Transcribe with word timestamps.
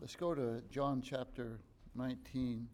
Let's 0.00 0.16
go 0.16 0.34
to 0.34 0.62
John 0.70 1.02
chapter 1.02 1.60
19. 1.94 2.66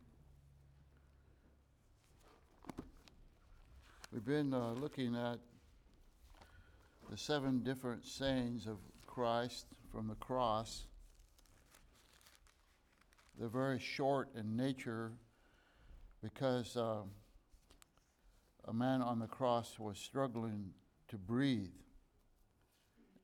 We've 4.12 4.24
been 4.24 4.54
uh, 4.54 4.74
looking 4.74 5.16
at 5.16 5.40
the 7.10 7.16
seven 7.16 7.64
different 7.64 8.06
sayings 8.06 8.68
of 8.68 8.76
Christ 9.08 9.66
from 9.90 10.06
the 10.06 10.14
cross. 10.14 10.86
They're 13.36 13.48
very 13.48 13.80
short 13.80 14.28
in 14.36 14.56
nature 14.56 15.10
because 16.22 16.76
uh, 16.76 16.98
a 18.68 18.72
man 18.72 19.02
on 19.02 19.18
the 19.18 19.26
cross 19.26 19.80
was 19.80 19.98
struggling 19.98 20.70
to 21.08 21.18
breathe. 21.18 21.74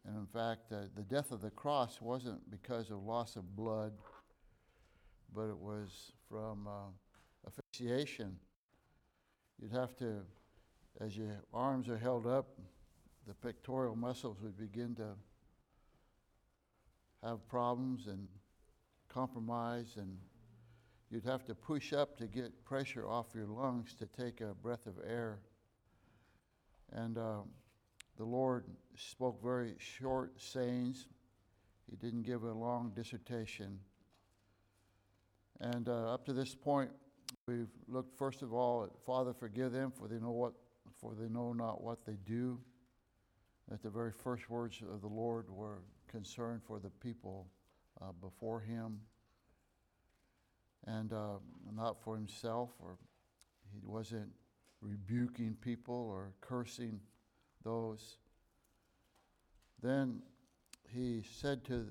And 0.07 0.16
in 0.16 0.27
fact, 0.27 0.73
uh, 0.73 0.87
the 0.96 1.03
death 1.03 1.30
of 1.30 1.41
the 1.41 1.50
cross 1.50 2.00
wasn't 2.00 2.51
because 2.51 2.91
of 2.91 3.02
loss 3.05 3.37
of 3.37 3.55
blood, 3.55 3.93
but 5.34 5.48
it 5.48 5.56
was 5.56 6.12
from 6.28 6.66
uh, 6.66 6.91
asphyxiation. 7.47 8.37
You'd 9.61 9.73
have 9.73 9.97
to, 9.97 10.23
as 11.01 11.16
your 11.16 11.45
arms 11.55 11.88
are 11.88 11.98
held 11.98 12.27
up, 12.27 12.59
the 13.28 13.34
pectoral 13.34 13.95
muscles 13.95 14.38
would 14.42 14.59
begin 14.59 14.97
to 14.97 15.15
have 17.23 17.47
problems 17.48 18.09
and 18.09 18.27
compromise, 19.09 19.95
and 19.97 20.19
you'd 21.11 21.25
have 21.25 21.45
to 21.45 21.55
push 21.55 21.92
up 21.92 22.16
to 22.19 22.27
get 22.27 22.64
pressure 22.64 23.06
off 23.06 23.27
your 23.34 23.47
lungs 23.47 23.95
to 23.95 24.06
take 24.06 24.41
a 24.41 24.55
breath 24.55 24.87
of 24.87 24.95
air. 25.06 25.39
And 26.91 27.16
uh, 27.16 27.42
the 28.16 28.25
Lord 28.25 28.65
spoke 28.97 29.43
very 29.43 29.75
short 29.79 30.41
sayings. 30.41 31.07
He 31.91 31.97
didn't 31.97 32.23
give 32.23 32.43
a 32.45 32.53
long 32.53 32.93
dissertation. 32.95 33.79
And 35.61 35.89
uh, 35.89 36.12
up 36.12 36.25
to 36.27 36.33
this 36.33 36.55
point, 36.55 36.91
we've 37.47 37.70
looked 37.89 38.17
first 38.19 38.42
of 38.42 38.53
all 38.53 38.84
at 38.84 38.91
Father, 39.06 39.33
forgive 39.33 39.73
them, 39.73 39.92
for 39.97 40.09
they 40.09 40.19
know 40.19 40.31
what, 40.31 40.53
for 41.01 41.14
they 41.14 41.28
know 41.28 41.53
not 41.53 41.83
what 41.83 42.05
they 42.05 42.17
do. 42.27 42.59
That 43.69 43.83
the 43.83 43.91
very 43.91 44.12
first 44.12 44.51
words 44.51 44.83
of 44.92 45.01
the 45.01 45.08
Lord 45.08 45.48
were 45.48 45.83
concern 46.08 46.61
for 46.67 46.79
the 46.79 46.91
people 46.91 47.47
uh, 48.01 48.12
before 48.20 48.61
Him, 48.61 48.98
and 50.86 51.12
uh, 51.12 51.36
not 51.75 52.03
for 52.03 52.17
Himself, 52.17 52.70
or 52.81 52.98
He 53.73 53.81
wasn't 53.84 54.29
rebuking 54.81 55.56
people 55.61 55.95
or 55.95 56.33
cursing 56.41 57.01
those. 57.62 58.16
Then 59.82 60.22
he 60.88 61.22
said 61.41 61.64
to 61.64 61.86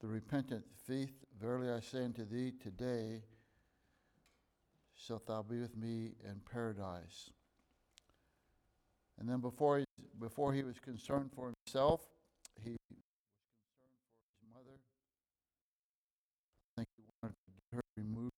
the 0.00 0.06
repentant 0.06 0.64
thief, 0.86 1.10
Verily 1.40 1.70
I 1.70 1.80
say 1.80 2.04
unto 2.04 2.24
thee, 2.24 2.52
today 2.60 3.22
shalt 4.94 5.26
thou 5.26 5.42
be 5.42 5.60
with 5.60 5.76
me 5.76 6.14
in 6.24 6.40
paradise. 6.50 7.30
And 9.18 9.28
then 9.28 9.40
before 9.40 9.78
he, 9.78 9.84
before 10.20 10.52
he 10.52 10.62
was 10.62 10.78
concerned 10.78 11.30
for 11.34 11.52
himself, 11.66 12.06
he 12.62 12.70
was 12.70 12.78
concerned 12.88 13.78
for 13.78 14.34
his 14.34 14.54
mother. 14.54 14.78
I 16.76 16.80
think 16.80 16.88
he 16.96 17.04
wanted 17.22 17.34
to 17.34 17.50
get 17.52 17.76
her 17.76 17.80
removed 17.96 18.32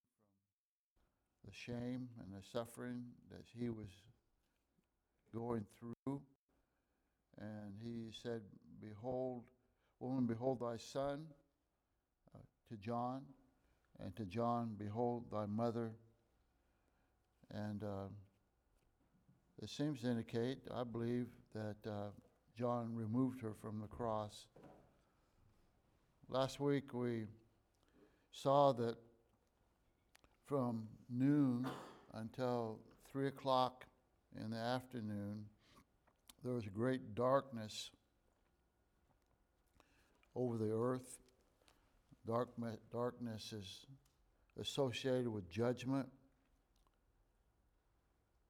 from 1.41 1.51
the 1.51 1.55
shame 1.55 2.09
and 2.21 2.33
the 2.33 2.47
suffering 2.47 3.05
that 3.31 3.45
he 3.59 3.69
was 3.69 3.89
going 5.35 5.65
through. 5.79 6.21
And 7.39 7.75
he 7.83 8.11
said, 8.23 8.41
Behold, 8.81 9.45
woman, 9.99 10.27
behold 10.27 10.61
thy 10.61 10.77
son, 10.77 11.25
uh, 12.35 12.39
to 12.69 12.77
John, 12.77 13.23
and 14.03 14.15
to 14.17 14.25
John, 14.25 14.75
behold 14.79 15.25
thy 15.33 15.47
mother. 15.47 15.93
And 17.53 17.83
uh, 17.83 18.09
it 19.63 19.69
seems 19.69 20.01
to 20.01 20.09
indicate, 20.09 20.59
I 20.75 20.85
believe, 20.85 21.27
that 21.55 21.91
uh, 21.91 22.11
John 22.57 22.95
removed 22.95 23.41
her 23.43 23.53
from 23.61 23.81
the 23.81 23.89
cross. 23.89 24.47
Last 26.29 26.61
week 26.61 26.95
we 26.95 27.25
saw 28.33 28.73
that 28.75 28.97
from 30.47 30.87
noon 31.09 31.67
until 32.15 32.79
3 33.11 33.29
o'clock 33.29 33.87
in 34.39 34.51
the 34.51 34.57
afternoon, 34.57 35.45
there 36.45 36.55
was 36.55 36.67
great 36.69 37.15
darkness 37.15 37.91
over 40.35 40.57
the 40.57 40.73
earth. 40.73 41.19
Dark, 42.27 42.51
darkness 42.93 43.53
is 43.53 43.87
associated 44.61 45.29
with 45.29 45.51
judgment. 45.51 46.09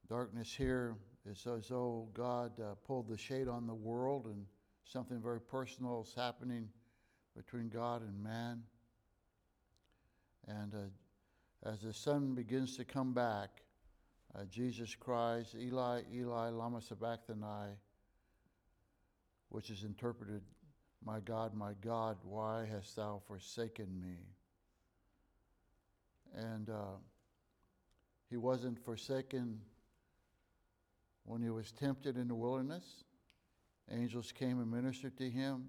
Darkness 0.08 0.52
here 0.52 0.96
is 1.24 1.46
as 1.46 1.68
though 1.68 2.08
God 2.14 2.52
uh, 2.60 2.74
pulled 2.86 3.08
the 3.08 3.16
shade 3.16 3.48
on 3.48 3.66
the 3.66 3.74
world 3.74 4.26
and 4.26 4.44
something 4.84 5.20
very 5.20 5.41
personal 5.41 6.02
is 6.02 6.14
happening 6.14 6.68
between 7.36 7.68
God 7.68 8.02
and 8.02 8.22
man. 8.22 8.62
And 10.48 10.74
uh, 10.74 11.68
as 11.70 11.80
the 11.80 11.92
sun 11.92 12.34
begins 12.34 12.76
to 12.76 12.84
come 12.84 13.12
back, 13.12 13.62
uh, 14.34 14.44
Jesus 14.44 14.94
cries, 14.94 15.54
Eli, 15.58 16.02
Eli, 16.14 16.50
Lama 16.50 16.80
Sabachthani, 16.80 17.74
which 19.48 19.70
is 19.70 19.82
interpreted, 19.82 20.42
My 21.04 21.20
God, 21.20 21.54
my 21.54 21.72
God, 21.80 22.18
why 22.22 22.66
hast 22.70 22.96
thou 22.96 23.20
forsaken 23.26 23.88
me? 24.00 24.16
And 26.34 26.70
uh, 26.70 26.98
he 28.28 28.36
wasn't 28.36 28.78
forsaken 28.84 29.60
when 31.24 31.42
he 31.42 31.50
was 31.50 31.72
tempted 31.72 32.16
in 32.16 32.28
the 32.28 32.34
wilderness. 32.34 33.04
Angels 33.91 34.30
came 34.30 34.60
and 34.60 34.70
ministered 34.70 35.16
to 35.18 35.28
him. 35.28 35.68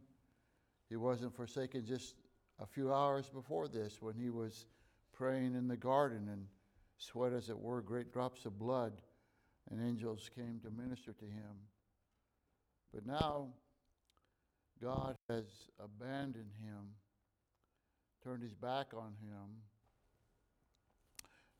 He 0.90 0.96
wasn't 0.96 1.36
forsaken 1.36 1.86
just 1.86 2.16
a 2.60 2.68
few 2.68 2.94
hours 2.94 3.28
before 3.28 3.68
this 3.68 4.02
when 4.02 4.14
he 4.16 4.30
was 4.30 4.68
praying 5.14 5.56
in 5.56 5.68
the 5.68 5.78
garden 5.78 6.30
and 6.32 6.46
sweat, 7.02 7.34
as 7.34 7.50
it 7.50 7.58
were, 7.58 7.82
great 7.82 8.14
drops 8.14 8.46
of 8.46 8.60
blood, 8.60 8.94
and 9.70 9.82
angels 9.82 10.30
came 10.36 10.60
to 10.64 10.70
minister 10.70 11.14
to 11.14 11.26
him. 11.26 11.56
But 12.94 13.06
now, 13.06 13.48
God 14.82 15.16
has 15.30 15.46
abandoned 15.80 16.52
him, 16.64 16.96
turned 18.24 18.44
his 18.44 18.54
back 18.54 18.94
on 18.96 19.14
him, 19.24 19.62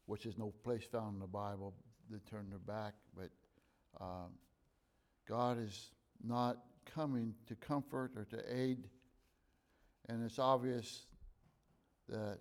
which 0.06 0.26
is 0.26 0.38
no 0.38 0.54
place 0.64 0.84
found 0.84 1.16
in 1.16 1.20
the 1.20 1.28
Bible 1.28 1.74
that 2.10 2.26
turn 2.28 2.48
their 2.50 2.60
back, 2.60 2.94
but 3.16 3.30
uh, 4.00 4.28
God 5.28 5.58
is 5.60 5.92
not 6.24 6.58
coming 6.94 7.34
to 7.48 7.56
comfort 7.56 8.12
or 8.16 8.26
to 8.26 8.44
aid, 8.54 8.90
and 10.10 10.24
it's 10.26 10.40
obvious 10.40 11.04
that 12.10 12.40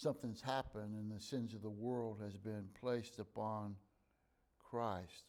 something's 0.00 0.40
happened 0.40 0.94
and 0.94 1.12
the 1.14 1.22
sins 1.22 1.52
of 1.52 1.60
the 1.60 1.68
world 1.68 2.18
has 2.22 2.34
been 2.38 2.64
placed 2.80 3.18
upon 3.18 3.74
Christ. 4.70 5.24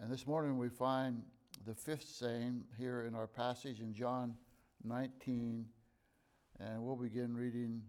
And 0.00 0.10
this 0.10 0.26
morning 0.26 0.56
we 0.56 0.70
find 0.70 1.22
the 1.66 1.74
fifth 1.74 2.08
saying 2.08 2.64
here 2.78 3.02
in 3.02 3.14
our 3.14 3.26
passage 3.26 3.80
in 3.80 3.92
John 3.92 4.34
19, 4.84 5.66
and 6.60 6.82
we'll 6.82 6.96
begin 6.96 7.36
reading 7.36 7.82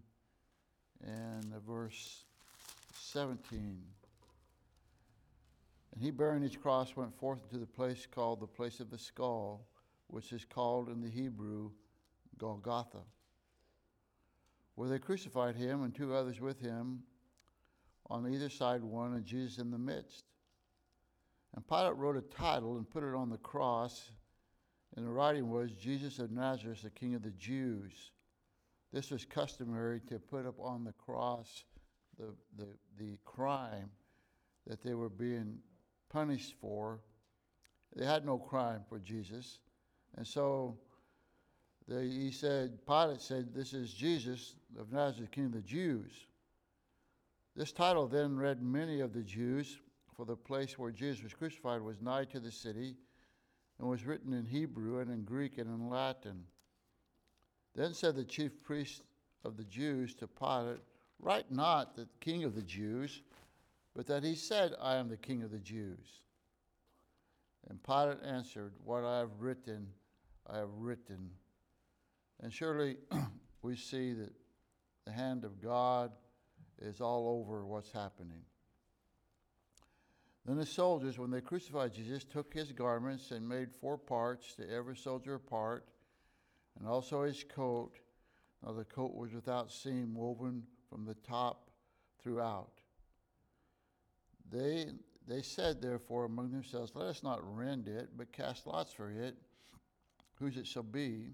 in 1.02 1.54
verse 1.66 2.24
17. 2.92 3.80
And 5.94 6.02
he, 6.02 6.10
bearing 6.10 6.42
his 6.42 6.56
cross, 6.56 6.94
went 6.94 7.16
forth 7.16 7.40
into 7.44 7.58
the 7.58 7.66
place 7.66 8.06
called 8.14 8.40
the 8.40 8.46
place 8.46 8.80
of 8.80 8.90
the 8.90 8.98
skull, 8.98 9.66
which 10.08 10.30
is 10.32 10.44
called 10.44 10.90
in 10.90 11.00
the 11.00 11.08
Hebrew 11.08 11.70
Golgotha 12.36 13.00
where 14.74 14.88
they 14.88 14.98
crucified 14.98 15.56
him 15.56 15.82
and 15.82 15.94
two 15.94 16.14
others 16.14 16.40
with 16.40 16.60
him, 16.60 17.02
on 18.10 18.30
either 18.32 18.50
side 18.50 18.82
one, 18.82 19.14
and 19.14 19.24
Jesus 19.24 19.58
in 19.58 19.70
the 19.70 19.78
midst. 19.78 20.24
And 21.54 21.66
Pilate 21.66 21.96
wrote 21.96 22.16
a 22.16 22.20
title 22.20 22.76
and 22.76 22.88
put 22.88 23.04
it 23.04 23.14
on 23.14 23.30
the 23.30 23.38
cross, 23.38 24.10
and 24.96 25.06
the 25.06 25.10
writing 25.10 25.48
was 25.48 25.72
Jesus 25.72 26.18
of 26.18 26.30
Nazareth, 26.30 26.82
the 26.82 26.90
King 26.90 27.14
of 27.14 27.22
the 27.22 27.30
Jews. 27.30 28.10
This 28.92 29.10
was 29.10 29.24
customary 29.24 30.00
to 30.08 30.18
put 30.18 30.46
up 30.46 30.58
on 30.60 30.84
the 30.84 30.92
cross 30.92 31.64
the, 32.18 32.34
the, 32.56 32.68
the 32.98 33.18
crime 33.24 33.90
that 34.66 34.82
they 34.82 34.94
were 34.94 35.08
being 35.08 35.58
punished 36.10 36.54
for. 36.60 37.00
They 37.96 38.06
had 38.06 38.24
no 38.24 38.38
crime 38.38 38.82
for 38.88 38.98
Jesus. 38.98 39.58
And 40.16 40.26
so 40.26 40.78
they, 41.86 42.08
he 42.08 42.30
said, 42.30 42.78
Pilate 42.86 43.20
said, 43.20 43.54
This 43.54 43.74
is 43.74 43.92
Jesus 43.92 44.54
of 44.78 44.92
Nazareth, 44.92 45.30
King 45.30 45.46
of 45.46 45.52
the 45.52 45.60
Jews. 45.60 46.12
This 47.54 47.72
title 47.72 48.08
then 48.08 48.36
read 48.36 48.62
many 48.62 49.00
of 49.00 49.12
the 49.12 49.22
Jews, 49.22 49.78
for 50.16 50.24
the 50.24 50.36
place 50.36 50.78
where 50.78 50.90
Jesus 50.90 51.22
was 51.22 51.34
crucified 51.34 51.82
was 51.82 52.00
nigh 52.00 52.24
to 52.26 52.40
the 52.40 52.50
city, 52.50 52.96
and 53.78 53.88
was 53.88 54.06
written 54.06 54.32
in 54.32 54.46
Hebrew 54.46 55.00
and 55.00 55.10
in 55.10 55.24
Greek 55.24 55.58
and 55.58 55.68
in 55.68 55.90
Latin. 55.90 56.44
Then 57.74 57.92
said 57.92 58.14
the 58.14 58.24
chief 58.24 58.62
priest 58.62 59.02
of 59.44 59.56
the 59.56 59.64
Jews 59.64 60.14
to 60.14 60.26
Pilate, 60.26 60.80
Write 61.20 61.50
not 61.50 61.96
the 61.96 62.08
king 62.20 62.44
of 62.44 62.54
the 62.54 62.62
Jews, 62.62 63.22
but 63.94 64.06
that 64.06 64.24
he 64.24 64.34
said, 64.34 64.72
I 64.80 64.96
am 64.96 65.08
the 65.08 65.16
king 65.16 65.42
of 65.42 65.50
the 65.50 65.58
Jews. 65.58 66.22
And 67.68 67.82
Pilate 67.82 68.18
answered, 68.24 68.72
What 68.84 69.04
I 69.04 69.18
have 69.18 69.40
written, 69.40 69.86
I 70.48 70.58
have 70.58 70.72
written. 70.78 71.30
And 72.42 72.52
surely 72.52 72.96
we 73.62 73.76
see 73.76 74.12
that 74.12 74.32
the 75.04 75.12
hand 75.12 75.44
of 75.44 75.60
God 75.60 76.12
is 76.80 77.00
all 77.00 77.28
over 77.40 77.64
what's 77.64 77.92
happening. 77.92 78.42
Then 80.44 80.56
the 80.56 80.66
soldiers, 80.66 81.18
when 81.18 81.30
they 81.30 81.40
crucified 81.40 81.94
Jesus, 81.94 82.24
took 82.24 82.52
his 82.52 82.70
garments 82.72 83.30
and 83.30 83.48
made 83.48 83.68
four 83.80 83.96
parts, 83.96 84.54
to 84.54 84.70
every 84.70 84.96
soldier 84.96 85.36
a 85.36 85.40
part, 85.40 85.86
and 86.78 86.86
also 86.86 87.22
his 87.22 87.44
coat. 87.44 87.92
Now 88.64 88.72
the 88.72 88.84
coat 88.84 89.14
was 89.14 89.32
without 89.32 89.72
seam, 89.72 90.14
woven 90.14 90.64
from 90.90 91.06
the 91.06 91.14
top 91.14 91.70
throughout. 92.22 92.72
They, 94.50 94.86
they 95.26 95.40
said, 95.40 95.80
therefore, 95.80 96.26
among 96.26 96.50
themselves, 96.50 96.92
Let 96.94 97.06
us 97.06 97.22
not 97.22 97.40
rend 97.56 97.88
it, 97.88 98.10
but 98.16 98.32
cast 98.32 98.66
lots 98.66 98.92
for 98.92 99.10
it, 99.10 99.36
whose 100.34 100.58
it 100.58 100.66
shall 100.66 100.82
be, 100.82 101.32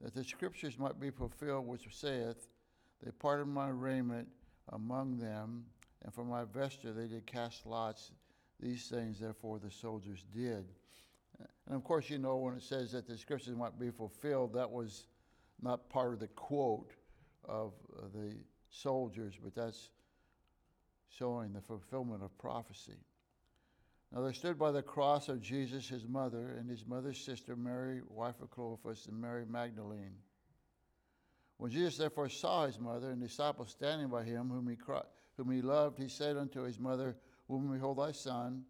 that 0.00 0.14
the 0.14 0.24
scriptures 0.24 0.78
might 0.78 1.00
be 1.00 1.10
fulfilled, 1.10 1.66
which 1.66 1.86
saith, 1.90 2.48
They 3.02 3.10
parted 3.10 3.46
my 3.46 3.68
raiment 3.68 4.28
among 4.72 5.18
them, 5.18 5.64
and 6.04 6.12
for 6.12 6.24
my 6.24 6.44
vesture 6.44 6.92
they 6.92 7.06
did 7.06 7.26
cast 7.26 7.66
lots. 7.66 8.12
These 8.60 8.88
things, 8.88 9.20
therefore, 9.20 9.58
the 9.58 9.70
soldiers 9.70 10.24
did. 10.34 10.64
And 11.66 11.76
of 11.76 11.84
course, 11.84 12.10
you 12.10 12.18
know, 12.18 12.36
when 12.36 12.54
it 12.54 12.62
says 12.62 12.92
that 12.92 13.06
the 13.06 13.16
scriptures 13.16 13.54
might 13.54 13.78
be 13.78 13.90
fulfilled, 13.90 14.54
that 14.54 14.70
was 14.70 15.06
not 15.62 15.88
part 15.90 16.12
of 16.12 16.20
the 16.20 16.28
quote 16.28 16.92
of 17.44 17.72
uh, 17.96 18.06
the 18.14 18.34
soldiers, 18.70 19.34
but 19.42 19.54
that's 19.54 19.90
showing 21.08 21.52
the 21.52 21.60
fulfillment 21.60 22.22
of 22.22 22.36
prophecy. 22.38 22.98
Now 24.12 24.22
there 24.22 24.32
stood 24.32 24.58
by 24.58 24.72
the 24.72 24.82
cross 24.82 25.28
of 25.28 25.42
Jesus 25.42 25.88
his 25.88 26.06
mother 26.06 26.56
and 26.58 26.68
his 26.68 26.86
mother's 26.86 27.18
sister 27.18 27.54
Mary, 27.56 28.00
wife 28.08 28.40
of 28.40 28.50
Clopas, 28.50 29.06
and 29.06 29.20
Mary 29.20 29.44
Magdalene. 29.44 30.16
When 31.58 31.70
Jesus 31.70 31.98
therefore 31.98 32.28
saw 32.28 32.66
his 32.66 32.78
mother 32.78 33.10
and 33.10 33.20
disciples 33.20 33.70
standing 33.70 34.08
by 34.08 34.22
him, 34.24 34.48
whom 34.48 34.68
he, 34.68 34.76
whom 35.36 35.50
he 35.50 35.60
loved, 35.60 35.98
he 35.98 36.08
said 36.08 36.36
unto 36.36 36.62
his 36.62 36.78
mother, 36.78 37.16
Woman, 37.48 37.72
behold 37.72 37.98
thy 37.98 38.12
son. 38.12 38.64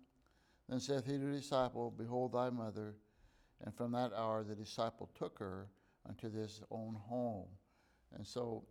Then 0.68 0.80
saith 0.80 1.06
he 1.06 1.12
to 1.12 1.18
the 1.18 1.32
disciple, 1.32 1.92
Behold 1.96 2.32
thy 2.32 2.50
mother. 2.50 2.94
And 3.64 3.74
from 3.74 3.92
that 3.92 4.12
hour 4.14 4.42
the 4.42 4.54
disciple 4.54 5.10
took 5.14 5.38
her 5.38 5.68
unto 6.08 6.30
his 6.30 6.62
own 6.70 6.94
home. 6.94 7.48
And 8.14 8.26
so 8.26 8.64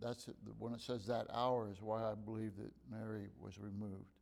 that's 0.00 0.28
when 0.58 0.74
it 0.74 0.80
says 0.80 1.06
that 1.06 1.26
hour 1.32 1.70
is 1.70 1.80
why 1.80 2.02
I 2.02 2.14
believe 2.14 2.56
that 2.56 2.72
Mary 2.90 3.28
was 3.40 3.58
removed. 3.58 4.21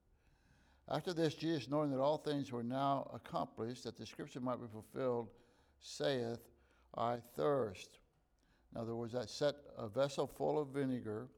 After 0.90 1.12
this, 1.12 1.34
Jesus, 1.34 1.68
knowing 1.68 1.90
that 1.92 2.00
all 2.00 2.18
things 2.18 2.50
were 2.50 2.64
now 2.64 3.08
accomplished, 3.14 3.84
that 3.84 3.96
the 3.96 4.04
scripture 4.04 4.40
might 4.40 4.60
be 4.60 4.66
fulfilled, 4.66 5.28
saith, 5.78 6.40
I 6.96 7.18
thirst. 7.36 8.00
Now 8.74 8.84
there 8.84 8.96
was 8.96 9.12
that 9.12 9.30
set 9.30 9.54
a 9.78 9.88
vessel 9.88 10.26
full 10.26 10.60
of 10.60 10.68
vinegar, 10.68 11.28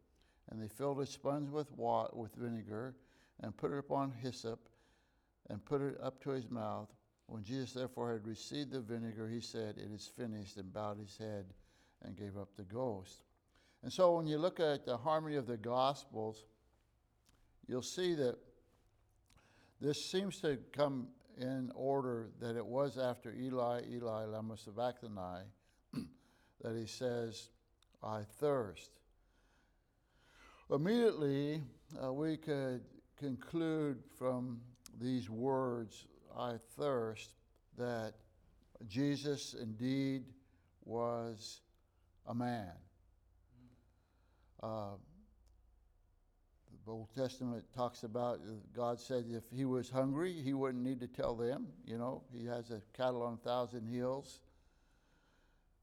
and 0.51 0.61
they 0.61 0.69
filled 0.69 1.01
a 1.01 1.07
sponge 1.07 1.51
with 1.51 1.71
water, 1.73 2.11
with 2.15 2.35
vinegar, 2.35 2.95
and 3.41 3.57
put 3.57 3.73
it 3.73 3.79
upon 3.79 4.13
hyssop, 4.23 4.69
and 5.51 5.63
put 5.65 5.83
it 5.83 5.99
up 6.03 6.23
to 6.23 6.31
his 6.31 6.49
mouth. 6.51 6.89
When 7.27 7.45
Jesus 7.45 7.73
therefore 7.73 8.13
had 8.13 8.27
received 8.27 8.73
the 8.73 8.81
vinegar, 8.81 9.29
he 9.29 9.41
said, 9.41 9.77
It 9.77 9.93
is 9.93 10.11
finished, 10.17 10.57
and 10.57 10.73
bowed 10.73 10.99
his 10.99 11.17
head 11.19 11.47
and 12.03 12.17
gave 12.17 12.39
up 12.39 12.49
the 12.57 12.65
ghost. 12.65 13.23
And 13.83 13.93
so 13.93 14.17
when 14.17 14.27
you 14.27 14.39
look 14.39 14.61
at 14.61 14.87
the 14.87 14.97
harmony 14.97 15.37
of 15.37 15.47
the 15.47 15.57
Gospels, 15.57 16.47
you'll 17.67 17.83
see 17.83 18.15
that 18.15 18.39
this 19.83 20.03
seems 20.03 20.41
to 20.41 20.59
come 20.73 21.09
in 21.37 21.73
order 21.75 22.29
that 22.41 22.57
it 22.57 22.65
was 22.65 22.99
after 22.99 23.35
Eli, 23.35 23.83
Eli, 23.91 24.25
lama 24.27 24.57
sabachthani, 24.57 25.43
that 26.63 26.77
he 26.77 26.87
says, 26.87 27.49
I 28.01 28.21
thirst. 28.39 28.91
Immediately, 30.71 31.63
uh, 32.03 32.13
we 32.13 32.37
could 32.37 32.83
conclude 33.19 33.99
from 34.17 34.61
these 35.01 35.29
words, 35.29 36.07
I 36.39 36.55
thirst, 36.79 37.31
that 37.77 38.15
Jesus 38.87 39.57
indeed 39.61 40.23
was 40.85 41.61
a 42.29 42.35
man. 42.35 42.71
Uh, 44.63 44.95
the 46.85 46.91
Old 46.91 47.09
Testament 47.15 47.65
talks 47.75 48.03
about 48.03 48.37
uh, 48.37 48.53
God 48.75 49.01
said 49.01 49.27
if 49.31 49.45
he 49.55 49.65
was 49.65 49.89
hungry, 49.89 50.33
he 50.33 50.53
wouldn't 50.53 50.83
need 50.83 51.01
to 51.01 51.07
tell 51.07 51.35
them. 51.35 51.69
You 51.87 51.99
know, 51.99 52.23
he 52.33 52.45
has 52.47 52.71
a 52.71 52.81
cattle 52.97 53.23
on 53.23 53.35
a 53.35 53.49
thousand 53.49 53.87
hills. 53.87 54.41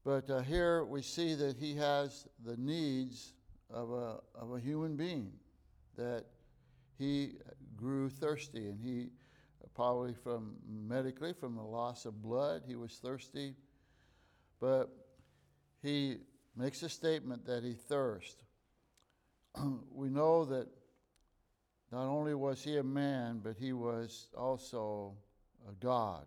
But 0.04 0.28
uh, 0.28 0.40
here 0.40 0.84
we 0.84 1.02
see 1.02 1.34
that 1.34 1.56
he 1.56 1.74
has 1.76 2.26
the 2.44 2.56
needs 2.56 3.32
of 3.70 3.90
a, 3.90 4.18
of 4.34 4.52
a 4.54 4.60
human 4.60 4.96
being, 4.96 5.32
that 5.96 6.24
he 6.98 7.34
grew 7.76 8.08
thirsty, 8.10 8.66
and 8.68 8.78
he 8.80 9.08
probably 9.74 10.12
from 10.12 10.56
medically 10.68 11.32
from 11.32 11.54
the 11.54 11.62
loss 11.62 12.04
of 12.04 12.22
blood, 12.22 12.62
he 12.66 12.76
was 12.76 12.98
thirsty. 13.02 13.54
But 14.60 14.90
he 15.82 16.18
makes 16.56 16.82
a 16.82 16.88
statement 16.88 17.46
that 17.46 17.62
he 17.62 17.72
thirst. 17.72 18.44
we 19.92 20.08
know 20.08 20.44
that 20.44 20.68
not 21.92 22.06
only 22.06 22.34
was 22.34 22.62
he 22.62 22.76
a 22.76 22.82
man, 22.82 23.40
but 23.42 23.56
he 23.58 23.72
was 23.72 24.28
also 24.36 25.14
a 25.68 25.72
God. 25.84 26.26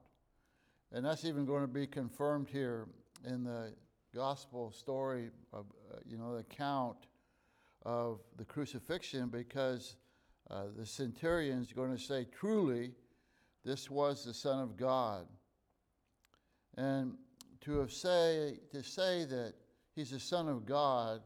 And 0.91 1.05
that's 1.05 1.25
even 1.25 1.45
going 1.45 1.61
to 1.61 1.67
be 1.67 1.87
confirmed 1.87 2.49
here 2.49 2.87
in 3.25 3.43
the 3.43 3.73
gospel 4.13 4.71
story, 4.71 5.29
of, 5.51 5.65
uh, 5.91 5.97
you 6.05 6.17
know, 6.17 6.33
the 6.33 6.39
account 6.39 6.97
of 7.83 8.19
the 8.37 8.45
crucifixion, 8.45 9.29
because 9.29 9.95
uh, 10.51 10.65
the 10.77 10.85
centurion's 10.85 11.71
going 11.73 11.91
to 11.91 12.01
say, 12.01 12.25
truly, 12.25 12.91
this 13.65 13.89
was 13.89 14.25
the 14.25 14.33
Son 14.33 14.59
of 14.59 14.77
God. 14.77 15.25
And 16.77 17.13
to 17.61 17.79
have 17.79 17.91
say 17.91 18.59
to 18.71 18.83
say 18.83 19.25
that 19.25 19.53
he's 19.95 20.11
the 20.11 20.19
Son 20.19 20.49
of 20.49 20.65
God 20.65 21.21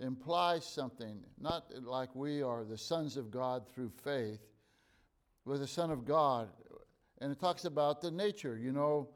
implies 0.00 0.64
something, 0.64 1.20
not 1.40 1.64
like 1.82 2.14
we 2.14 2.42
are 2.42 2.64
the 2.64 2.76
sons 2.76 3.16
of 3.16 3.30
God 3.30 3.66
through 3.72 3.90
faith, 4.02 4.40
but 5.46 5.58
the 5.58 5.66
Son 5.66 5.90
of 5.90 6.04
God. 6.04 6.48
And 7.20 7.32
it 7.32 7.40
talks 7.40 7.64
about 7.64 8.02
the 8.02 8.10
nature. 8.10 8.58
You 8.58 8.72
know, 8.72 9.08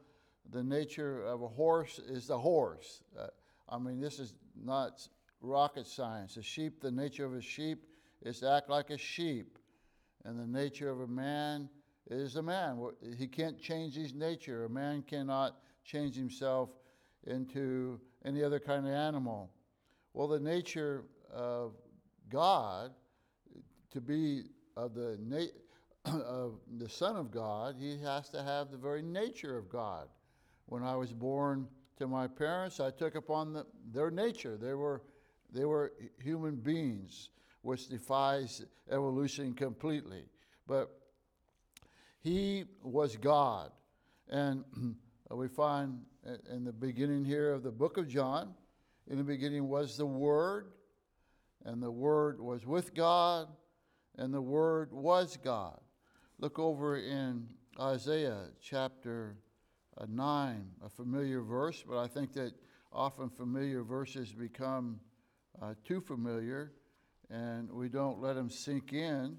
the 0.49 0.63
nature 0.63 1.23
of 1.23 1.41
a 1.43 1.47
horse 1.47 1.99
is 1.99 2.27
the 2.27 2.37
horse. 2.37 3.03
Uh, 3.17 3.27
I 3.69 3.77
mean, 3.77 3.99
this 3.99 4.19
is 4.19 4.33
not 4.55 5.07
rocket 5.41 5.87
science. 5.87 6.37
A 6.37 6.41
sheep, 6.41 6.81
the 6.81 6.91
nature 6.91 7.25
of 7.25 7.33
a 7.33 7.41
sheep 7.41 7.85
is 8.23 8.39
to 8.39 8.51
act 8.51 8.69
like 8.69 8.89
a 8.89 8.97
sheep. 8.97 9.57
And 10.25 10.39
the 10.39 10.47
nature 10.47 10.89
of 10.89 11.01
a 11.01 11.07
man 11.07 11.69
is 12.09 12.35
a 12.35 12.41
man. 12.41 12.79
He 13.17 13.27
can't 13.27 13.59
change 13.59 13.95
his 13.95 14.13
nature. 14.13 14.65
A 14.65 14.69
man 14.69 15.03
cannot 15.03 15.57
change 15.83 16.15
himself 16.15 16.69
into 17.25 17.99
any 18.25 18.43
other 18.43 18.59
kind 18.59 18.85
of 18.85 18.93
animal. 18.93 19.51
Well, 20.13 20.27
the 20.27 20.39
nature 20.39 21.05
of 21.33 21.73
God, 22.29 22.91
to 23.91 24.01
be 24.01 24.43
of 24.75 24.93
the, 24.93 25.17
na- 25.21 25.45
of 26.05 26.55
the 26.77 26.89
Son 26.89 27.15
of 27.15 27.31
God, 27.31 27.75
he 27.79 27.97
has 27.99 28.29
to 28.29 28.43
have 28.43 28.71
the 28.71 28.77
very 28.77 29.01
nature 29.01 29.57
of 29.57 29.69
God. 29.69 30.07
When 30.65 30.83
I 30.83 30.95
was 30.95 31.13
born 31.13 31.67
to 31.97 32.07
my 32.07 32.27
parents, 32.27 32.79
I 32.79 32.91
took 32.91 33.15
upon 33.15 33.53
the, 33.53 33.65
their 33.93 34.11
nature. 34.11 34.57
They 34.57 34.73
were, 34.73 35.01
they 35.51 35.65
were 35.65 35.93
human 36.21 36.55
beings, 36.55 37.29
which 37.61 37.87
defies 37.87 38.63
evolution 38.89 39.53
completely. 39.53 40.25
But 40.67 40.89
he 42.21 42.65
was 42.83 43.15
God. 43.15 43.71
And 44.29 44.63
we 45.29 45.47
find 45.47 45.99
in 46.51 46.63
the 46.63 46.73
beginning 46.73 47.25
here 47.25 47.53
of 47.53 47.63
the 47.63 47.71
book 47.71 47.97
of 47.97 48.07
John, 48.07 48.53
in 49.07 49.17
the 49.17 49.23
beginning 49.23 49.67
was 49.67 49.97
the 49.97 50.05
Word, 50.05 50.71
and 51.65 51.81
the 51.81 51.91
Word 51.91 52.39
was 52.39 52.65
with 52.65 52.93
God, 52.93 53.47
and 54.17 54.33
the 54.33 54.41
Word 54.41 54.91
was 54.91 55.37
God. 55.43 55.79
Look 56.39 56.59
over 56.59 56.97
in 56.97 57.47
Isaiah 57.79 58.45
chapter 58.61 59.37
uh, 59.97 60.05
9, 60.09 60.65
a 60.83 60.89
familiar 60.89 61.41
verse, 61.41 61.83
but 61.87 61.99
I 61.99 62.07
think 62.07 62.33
that 62.33 62.53
often 62.91 63.29
familiar 63.29 63.83
verses 63.83 64.33
become 64.33 64.99
uh, 65.61 65.73
too 65.83 66.01
familiar 66.01 66.73
and 67.31 67.71
we 67.71 67.87
don't 67.87 68.19
let 68.19 68.35
them 68.35 68.49
sink 68.49 68.93
in. 68.93 69.37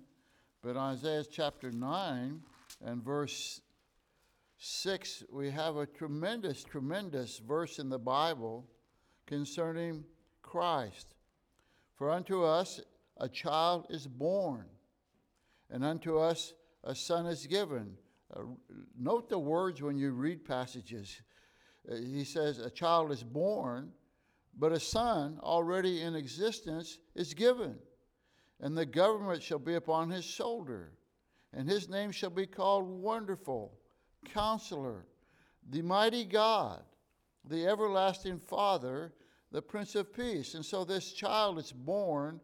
But 0.62 0.76
Isaiah 0.76 1.24
chapter 1.30 1.70
9 1.70 2.40
and 2.84 3.04
verse 3.04 3.60
6, 4.58 5.24
we 5.30 5.50
have 5.50 5.76
a 5.76 5.86
tremendous, 5.86 6.64
tremendous 6.64 7.38
verse 7.38 7.78
in 7.78 7.88
the 7.88 7.98
Bible 7.98 8.66
concerning 9.26 10.04
Christ. 10.42 11.14
For 11.94 12.10
unto 12.10 12.42
us 12.42 12.80
a 13.18 13.28
child 13.28 13.86
is 13.90 14.06
born, 14.06 14.66
and 15.70 15.84
unto 15.84 16.18
us 16.18 16.52
a 16.84 16.94
son 16.94 17.26
is 17.26 17.46
given. 17.46 17.96
Uh, 18.34 18.42
note 18.98 19.28
the 19.28 19.38
words 19.38 19.82
when 19.82 19.96
you 19.96 20.12
read 20.12 20.44
passages. 20.44 21.20
Uh, 21.90 21.96
he 21.96 22.24
says, 22.24 22.58
A 22.58 22.70
child 22.70 23.12
is 23.12 23.22
born, 23.22 23.92
but 24.58 24.72
a 24.72 24.80
son 24.80 25.38
already 25.42 26.02
in 26.02 26.14
existence 26.14 26.98
is 27.14 27.34
given. 27.34 27.76
And 28.60 28.76
the 28.76 28.86
government 28.86 29.42
shall 29.42 29.58
be 29.58 29.74
upon 29.74 30.10
his 30.10 30.24
shoulder, 30.24 30.92
and 31.52 31.68
his 31.68 31.88
name 31.88 32.12
shall 32.12 32.30
be 32.30 32.46
called 32.46 32.86
Wonderful, 32.86 33.78
Counselor, 34.24 35.06
the 35.68 35.82
Mighty 35.82 36.24
God, 36.24 36.82
the 37.44 37.66
Everlasting 37.66 38.38
Father, 38.38 39.12
the 39.50 39.62
Prince 39.62 39.94
of 39.94 40.12
Peace. 40.12 40.54
And 40.54 40.64
so 40.64 40.84
this 40.84 41.12
child 41.12 41.58
is 41.58 41.72
born, 41.72 42.40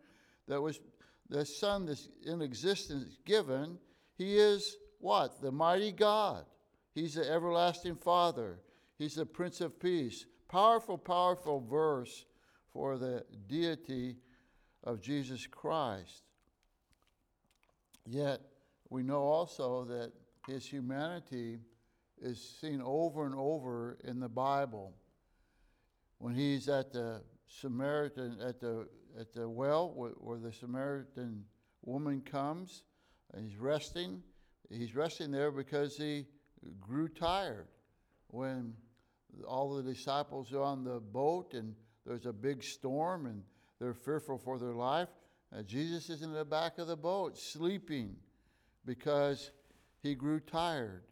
that 0.47 0.61
was 0.61 0.81
the 1.29 1.45
son 1.45 1.87
that's 1.87 2.09
in 2.25 2.43
existence 2.43 3.19
given, 3.25 3.79
he 4.17 4.39
is 4.39 4.77
what? 4.99 5.41
The 5.41 5.53
mighty 5.53 5.93
God. 5.93 6.45
He's 6.95 7.15
the 7.15 7.31
everlasting 7.31 7.97
Father. 7.97 8.59
He's 8.99 9.15
the 9.15 9.27
Prince 9.27 9.61
of 9.61 9.79
Peace. 9.79 10.27
Powerful, 10.49 10.99
powerful 10.99 11.61
verse 11.61 12.25
for 12.73 12.99
the 12.99 13.25
deity 13.47 14.17
of 14.83 15.01
Jesus 15.01 15.47
Christ. 15.47 16.23
Yet, 18.07 18.41
we 18.91 19.03
know 19.03 19.21
also 19.21 19.85
that 19.85 20.13
his 20.49 20.67
humanity 20.67 21.59
is 22.23 22.57
seen 22.61 22.81
over 22.85 23.27
and 23.27 23.35
over 23.35 23.99
in 24.05 24.21
the 24.21 24.29
Bible. 24.29 24.95
When 26.19 26.35
he's 26.35 26.69
at 26.69 26.93
the 26.93 27.23
Samaritan, 27.47 28.39
at 28.45 28.61
the, 28.61 28.89
at 29.19 29.33
the 29.33 29.49
well 29.49 29.93
where, 29.95 30.39
the 30.39 30.53
Samaritan 30.53 31.45
woman 31.85 32.21
comes, 32.21 32.83
he's 33.39 33.57
resting, 33.57 34.23
he's 34.71 34.95
resting 34.95 35.31
there 35.31 35.51
because 35.51 35.97
he 35.97 36.27
grew 36.81 37.09
tired. 37.09 37.69
When 38.29 38.75
all 39.47 39.75
the 39.75 39.83
disciples 39.83 40.53
are 40.53 40.63
on 40.63 40.85
the 40.85 41.01
boat 41.01 41.55
and 41.55 41.75
there's 42.05 42.27
a 42.27 42.33
big 42.33 42.63
storm 42.63 43.27
and 43.27 43.43
they're 43.79 43.95
fearful 43.95 44.39
for 44.39 44.59
their 44.59 44.75
life, 44.75 45.09
uh, 45.57 45.63
Jesus 45.63 46.11
is 46.11 46.23
in 46.23 46.33
the 46.33 46.45
back 46.45 46.79
of 46.79 46.89
the 46.89 46.97
boat 46.97 47.39
sleeping 47.39 48.17
because 48.85 49.51
he 50.03 50.15
grew 50.15 50.41
tired. 50.41 51.03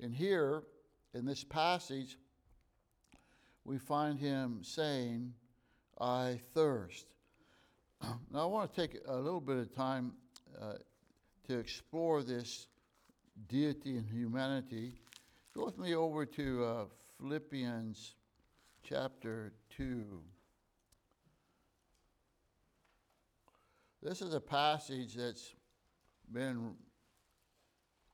And 0.00 0.14
here, 0.14 0.62
in 1.14 1.24
this 1.24 1.42
passage, 1.42 2.18
we 3.64 3.78
find 3.78 4.18
him 4.18 4.60
saying, 4.62 5.32
I 6.00 6.40
thirst. 6.54 7.06
Now, 8.30 8.42
I 8.42 8.44
want 8.44 8.72
to 8.72 8.80
take 8.80 9.00
a 9.06 9.16
little 9.16 9.40
bit 9.40 9.56
of 9.56 9.74
time 9.74 10.12
uh, 10.60 10.74
to 11.48 11.58
explore 11.58 12.22
this 12.22 12.66
deity 13.48 13.96
and 13.96 14.06
humanity. 14.06 15.00
Go 15.54 15.64
with 15.64 15.78
me 15.78 15.94
over 15.94 16.26
to 16.26 16.64
uh, 16.64 16.84
Philippians 17.18 18.14
chapter 18.82 19.52
2. 19.76 20.20
This 24.02 24.20
is 24.20 24.34
a 24.34 24.40
passage 24.40 25.14
that's 25.14 25.54
been 26.32 26.74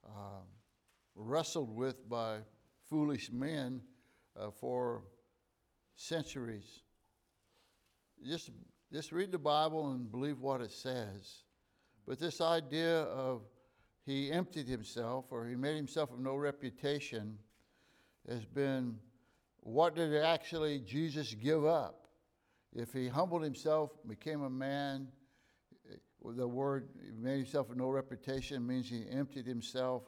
uh, 0.06 0.42
wrestled 1.14 1.74
with 1.74 2.08
by 2.08 2.38
foolish 2.88 3.30
men 3.30 3.80
uh, 4.38 4.50
for 4.50 5.02
centuries. 5.96 6.82
Just, 8.26 8.50
just 8.92 9.12
read 9.12 9.32
the 9.32 9.38
Bible 9.38 9.92
and 9.92 10.10
believe 10.10 10.40
what 10.40 10.60
it 10.60 10.72
says. 10.72 11.44
But 12.06 12.18
this 12.18 12.40
idea 12.40 13.02
of 13.02 13.42
he 14.04 14.32
emptied 14.32 14.66
himself 14.66 15.26
or 15.30 15.46
he 15.46 15.54
made 15.54 15.76
himself 15.76 16.12
of 16.12 16.18
no 16.18 16.34
reputation 16.34 17.38
has 18.28 18.44
been 18.44 18.96
what 19.60 19.94
did 19.94 20.14
actually 20.16 20.80
Jesus 20.80 21.34
give 21.34 21.64
up? 21.64 22.08
If 22.74 22.92
he 22.92 23.06
humbled 23.06 23.44
himself, 23.44 23.90
became 24.08 24.42
a 24.42 24.50
man, 24.50 25.06
the 26.24 26.48
word 26.48 26.88
made 27.16 27.36
himself 27.36 27.70
of 27.70 27.76
no 27.76 27.88
reputation 27.88 28.66
means 28.66 28.88
he 28.88 29.04
emptied 29.10 29.46
himself. 29.46 30.02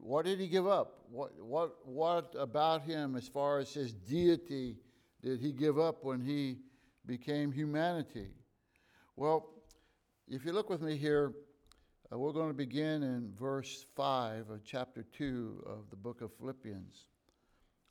What 0.00 0.24
did 0.24 0.40
he 0.40 0.48
give 0.48 0.66
up? 0.66 1.04
What, 1.10 1.32
what, 1.40 1.86
what 1.86 2.34
about 2.38 2.82
him 2.82 3.16
as 3.16 3.28
far 3.28 3.58
as 3.58 3.72
his 3.72 3.92
deity 3.92 4.76
did 5.22 5.40
he 5.40 5.52
give 5.52 5.78
up 5.78 6.04
when 6.04 6.20
he 6.20 6.58
became 7.06 7.52
humanity? 7.52 8.28
Well, 9.16 9.48
if 10.28 10.44
you 10.44 10.52
look 10.52 10.70
with 10.70 10.82
me 10.82 10.96
here, 10.96 11.32
uh, 12.12 12.18
we're 12.18 12.32
going 12.32 12.48
to 12.48 12.54
begin 12.54 13.02
in 13.02 13.32
verse 13.38 13.86
5 13.96 14.50
of 14.50 14.64
chapter 14.64 15.04
2 15.16 15.64
of 15.66 15.90
the 15.90 15.96
book 15.96 16.20
of 16.20 16.32
Philippians. 16.34 17.06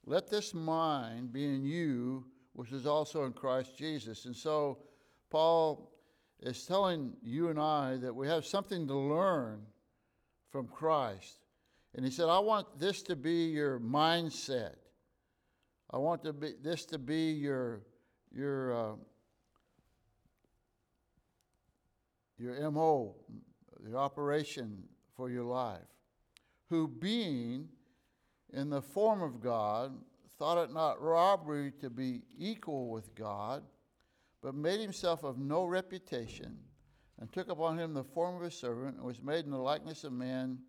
Let 0.05 0.29
this 0.29 0.53
mind 0.53 1.33
be 1.33 1.45
in 1.45 1.65
you, 1.65 2.25
which 2.53 2.71
is 2.71 2.85
also 2.85 3.25
in 3.25 3.33
Christ 3.33 3.77
Jesus. 3.77 4.25
And 4.25 4.35
so, 4.35 4.79
Paul 5.29 5.91
is 6.39 6.65
telling 6.65 7.13
you 7.21 7.49
and 7.49 7.59
I 7.59 7.97
that 7.97 8.15
we 8.15 8.27
have 8.27 8.45
something 8.45 8.87
to 8.87 8.95
learn 8.95 9.61
from 10.51 10.67
Christ. 10.67 11.39
And 11.95 12.05
he 12.05 12.11
said, 12.11 12.29
I 12.29 12.39
want 12.39 12.79
this 12.79 13.01
to 13.03 13.15
be 13.15 13.45
your 13.45 13.79
mindset. 13.79 14.75
I 15.89 15.97
want 15.97 16.23
to 16.23 16.33
be, 16.33 16.53
this 16.61 16.85
to 16.87 16.99
be 16.99 17.31
your, 17.31 17.81
your, 18.31 18.91
uh, 18.91 18.95
your 22.37 22.71
MO, 22.71 23.15
the 23.79 23.97
operation 23.97 24.83
for 25.15 25.29
your 25.29 25.45
life. 25.45 25.79
Who, 26.69 26.87
being 26.87 27.69
in 28.53 28.69
the 28.69 28.81
form 28.81 29.21
of 29.21 29.41
God, 29.41 29.93
thought 30.37 30.63
it 30.63 30.73
not 30.73 31.01
robbery 31.01 31.71
to 31.79 31.89
be 31.89 32.23
equal 32.37 32.89
with 32.89 33.15
God 33.15 33.63
but 34.41 34.55
made 34.55 34.79
himself 34.79 35.23
of 35.23 35.37
no 35.37 35.65
reputation, 35.65 36.57
and 37.19 37.31
took 37.31 37.49
upon 37.49 37.77
him 37.77 37.93
the 37.93 38.03
form 38.03 38.35
of 38.35 38.43
a 38.43 38.51
servant, 38.51 38.97
and 38.97 39.05
was 39.05 39.21
made 39.21 39.45
in 39.45 39.51
the 39.51 39.57
likeness 39.57 40.03
of 40.03 40.13
man. 40.13 40.59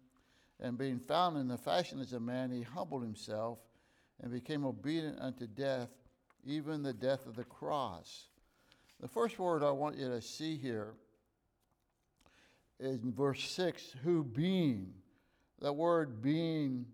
And 0.61 0.77
being 0.77 0.99
found 0.99 1.37
in 1.37 1.49
the 1.49 1.57
fashion 1.57 2.01
as 2.01 2.13
a 2.13 2.21
man, 2.21 2.51
he 2.51 2.63
humbled 2.63 3.03
himself 3.03 3.59
and 4.21 4.33
became 4.33 4.65
obedient 4.65 5.19
unto 5.21 5.47
death, 5.47 5.91
even 6.45 6.83
the 6.83 6.93
death 6.93 7.27
of 7.27 7.37
the 7.37 7.45
cross. 7.45 8.29
The 9.01 9.09
first 9.09 9.39
word 9.39 9.63
I 9.63 9.71
want 9.71 9.97
you 9.97 10.09
to 10.09 10.21
see 10.21 10.57
here 10.57 10.95
is 12.81 13.03
in 13.03 13.13
verse 13.13 13.49
6 13.51 13.95
who 14.03 14.25
being. 14.25 14.93
That 15.61 15.73
word 15.73 16.23
being, 16.23 16.87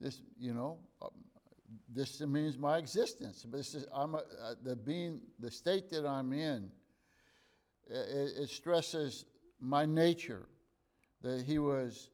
this, 0.00 0.20
you 0.38 0.52
know, 0.52 0.78
this 1.88 2.20
means 2.20 2.58
my 2.58 2.78
existence. 2.78 3.44
This 3.50 3.74
is 3.74 3.86
I'm 3.94 4.14
a, 4.14 4.18
uh, 4.18 4.54
the 4.62 4.76
being, 4.76 5.20
the 5.38 5.50
state 5.50 5.90
that 5.90 6.06
I'm 6.06 6.32
in. 6.32 6.70
It, 7.88 8.42
it 8.42 8.50
stresses 8.50 9.24
my 9.60 9.84
nature. 9.84 10.46
That 11.22 11.44
he 11.44 11.58
was, 11.58 12.08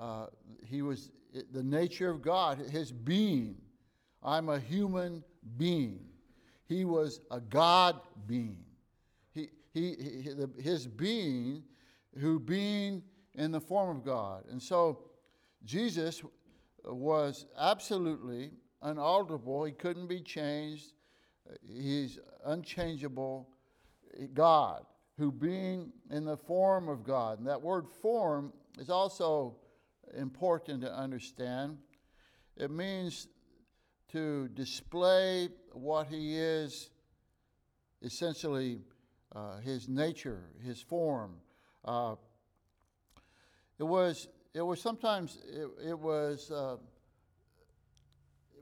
uh, 0.00 0.26
he 0.64 0.82
was 0.82 1.10
the 1.52 1.62
nature 1.62 2.10
of 2.10 2.22
God, 2.22 2.58
his 2.58 2.90
being. 2.90 3.56
I'm 4.22 4.48
a 4.48 4.58
human 4.58 5.22
being. 5.56 6.00
He 6.66 6.84
was 6.84 7.20
a 7.30 7.40
God 7.40 8.00
being. 8.26 8.64
He, 9.32 9.48
he, 9.72 9.94
he 10.24 10.62
his 10.62 10.86
being, 10.86 11.62
who 12.18 12.40
being 12.40 13.02
in 13.34 13.52
the 13.52 13.60
form 13.60 13.96
of 13.96 14.04
God. 14.04 14.44
And 14.50 14.62
so 14.62 15.00
Jesus 15.64 16.22
was 16.84 17.46
absolutely 17.58 18.52
unalterable. 18.82 19.64
He 19.64 19.72
couldn't 19.72 20.06
be 20.06 20.20
changed. 20.20 20.92
He's 21.66 22.18
unchangeable 22.44 23.48
God, 24.32 24.84
who 25.18 25.30
being 25.30 25.92
in 26.10 26.24
the 26.24 26.36
form 26.36 26.88
of 26.88 27.04
God. 27.04 27.38
And 27.38 27.46
that 27.46 27.60
word 27.60 27.86
form 28.00 28.52
is 28.78 28.90
also 28.90 29.56
important 30.16 30.82
to 30.82 30.92
understand. 30.92 31.78
It 32.56 32.70
means 32.70 33.28
to 34.12 34.48
display 34.48 35.48
what 35.72 36.08
he 36.08 36.36
is, 36.36 36.90
essentially 38.02 38.80
uh, 39.34 39.58
his 39.58 39.88
nature, 39.88 40.44
his 40.64 40.80
form. 40.80 41.36
Uh, 41.84 42.16
it 43.78 43.84
was 43.84 44.28
it 44.52 44.62
was 44.62 44.80
sometimes 44.80 45.38
it, 45.48 45.88
it 45.90 45.98
was 45.98 46.50
uh, 46.50 46.76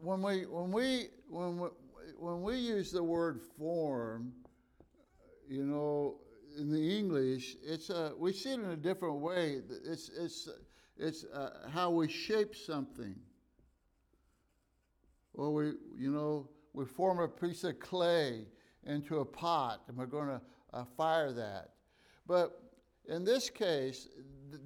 when 0.01 0.23
we 0.23 0.43
when 0.47 0.71
we 0.71 1.09
when 1.29 1.59
we, 1.59 1.69
when 2.19 2.43
we 2.43 2.57
use 2.57 2.93
the 2.93 3.03
word 3.03 3.41
form, 3.59 4.33
you 5.49 5.65
know, 5.65 6.21
in 6.59 6.71
the 6.71 6.99
English, 6.99 7.57
it's 7.65 7.91
a, 7.91 8.13
we 8.19 8.33
see 8.33 8.51
it 8.51 8.61
in 8.61 8.71
a 8.71 8.77
different 8.77 9.17
way. 9.17 9.61
It's 9.85 10.11
it's 10.11 10.49
it's 10.99 11.25
uh, 11.25 11.69
how 11.73 11.91
we 11.91 12.09
shape 12.09 12.55
something. 12.55 13.15
Or 15.35 15.53
we 15.53 15.73
you 15.97 16.11
know 16.11 16.49
we 16.73 16.85
form 16.85 17.21
a 17.21 17.29
piece 17.29 17.65
of 17.65 17.79
clay 17.79 18.47
into 18.85 19.19
a 19.19 19.25
pot 19.25 19.83
and 19.89 19.97
we're 19.97 20.07
going 20.07 20.29
to 20.29 20.41
uh, 20.73 20.85
fire 20.97 21.33
that. 21.33 21.71
But 22.27 22.61
in 23.09 23.25
this 23.25 23.51
case, 23.51 24.09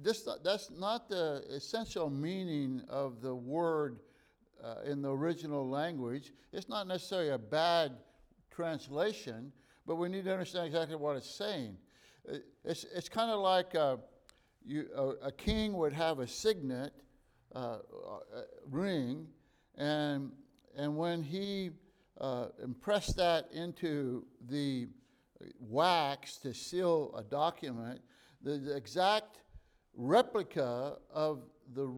this, 0.01 0.27
that's 0.43 0.69
not 0.71 1.09
the 1.09 1.43
essential 1.49 2.09
meaning 2.09 2.81
of 2.89 3.21
the 3.21 3.33
word 3.33 3.99
uh, 4.63 4.75
in 4.85 5.01
the 5.01 5.09
original 5.09 5.67
language. 5.67 6.33
It's 6.51 6.69
not 6.69 6.87
necessarily 6.87 7.29
a 7.29 7.37
bad 7.37 7.93
translation, 8.51 9.51
but 9.85 9.95
we 9.95 10.09
need 10.09 10.25
to 10.25 10.31
understand 10.31 10.67
exactly 10.67 10.95
what 10.95 11.15
it's 11.15 11.29
saying. 11.29 11.77
It's, 12.63 12.85
it's 12.95 13.09
kind 13.09 13.31
of 13.31 13.39
like 13.39 13.75
uh, 13.75 13.97
you, 14.65 14.87
a, 14.95 15.27
a, 15.27 15.31
king 15.31 15.73
would 15.73 15.93
have 15.93 16.19
a 16.19 16.27
signet 16.27 16.93
uh, 17.55 17.77
uh, 17.77 18.41
ring, 18.69 19.27
and, 19.77 20.31
and 20.77 20.95
when 20.95 21.23
he 21.23 21.71
uh, 22.19 22.47
impressed 22.63 23.17
that 23.17 23.49
into 23.51 24.25
the 24.49 24.87
wax 25.59 26.37
to 26.37 26.53
seal 26.53 27.13
a 27.17 27.23
document, 27.23 28.01
the, 28.41 28.57
the 28.57 28.75
exact 28.75 29.41
replica 29.95 30.97
of 31.13 31.43
the, 31.75 31.91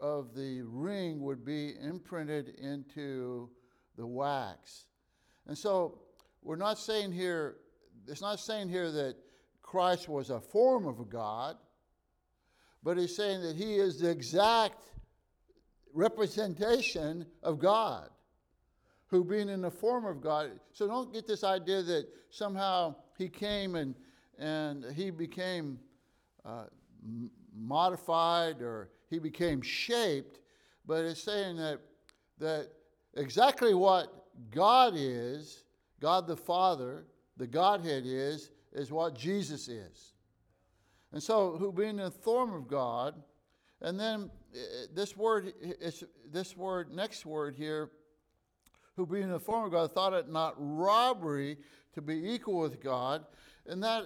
of 0.00 0.34
the 0.34 0.62
ring 0.62 1.20
would 1.20 1.44
be 1.44 1.74
imprinted 1.80 2.54
into 2.60 3.48
the 3.96 4.06
wax. 4.06 4.86
And 5.46 5.56
so 5.56 5.98
we're 6.42 6.56
not 6.56 6.78
saying 6.78 7.12
here, 7.12 7.56
it's 8.08 8.20
not 8.20 8.40
saying 8.40 8.68
here 8.68 8.90
that 8.90 9.16
Christ 9.62 10.08
was 10.08 10.30
a 10.30 10.40
form 10.40 10.86
of 10.86 11.08
God, 11.08 11.56
but 12.82 12.96
he's 12.96 13.14
saying 13.14 13.42
that 13.42 13.56
he 13.56 13.74
is 13.74 14.00
the 14.00 14.10
exact 14.10 14.90
representation 15.94 17.26
of 17.42 17.58
God, 17.58 18.08
who 19.06 19.24
being 19.24 19.48
in 19.48 19.60
the 19.60 19.70
form 19.70 20.04
of 20.04 20.20
God. 20.20 20.50
So 20.72 20.86
don't 20.86 21.12
get 21.12 21.26
this 21.26 21.44
idea 21.44 21.82
that 21.82 22.06
somehow 22.30 22.94
he 23.18 23.28
came 23.28 23.76
and, 23.76 23.94
and 24.38 24.84
he 24.94 25.10
became 25.10 25.78
uh, 26.44 26.64
modified 27.54 28.62
or 28.62 28.90
he 29.10 29.18
became 29.18 29.60
shaped, 29.60 30.40
but 30.86 31.04
it's 31.04 31.22
saying 31.22 31.56
that, 31.56 31.78
that 32.38 32.68
exactly 33.14 33.74
what 33.74 34.24
God 34.50 34.94
is, 34.96 35.64
God 36.00 36.26
the 36.26 36.36
Father, 36.36 37.04
the 37.36 37.46
Godhead 37.46 38.04
is, 38.06 38.50
is 38.72 38.90
what 38.90 39.14
Jesus 39.14 39.68
is. 39.68 40.11
And 41.12 41.22
so, 41.22 41.56
who 41.58 41.72
being 41.72 41.90
in 41.90 41.96
the 41.96 42.10
form 42.10 42.54
of 42.54 42.68
God, 42.68 43.14
and 43.80 43.98
then 43.98 44.30
eh, 44.54 44.86
this 44.94 45.16
word, 45.16 45.52
is, 45.60 46.04
this 46.30 46.56
word, 46.56 46.90
next 46.90 47.26
word 47.26 47.54
here, 47.54 47.90
who 48.96 49.06
being 49.06 49.24
in 49.24 49.30
the 49.30 49.40
form 49.40 49.64
of 49.64 49.72
God, 49.72 49.92
thought 49.92 50.12
it 50.12 50.30
not 50.30 50.54
robbery 50.56 51.58
to 51.94 52.00
be 52.00 52.32
equal 52.32 52.58
with 52.58 52.82
God, 52.82 53.24
and 53.66 53.82
that 53.82 54.04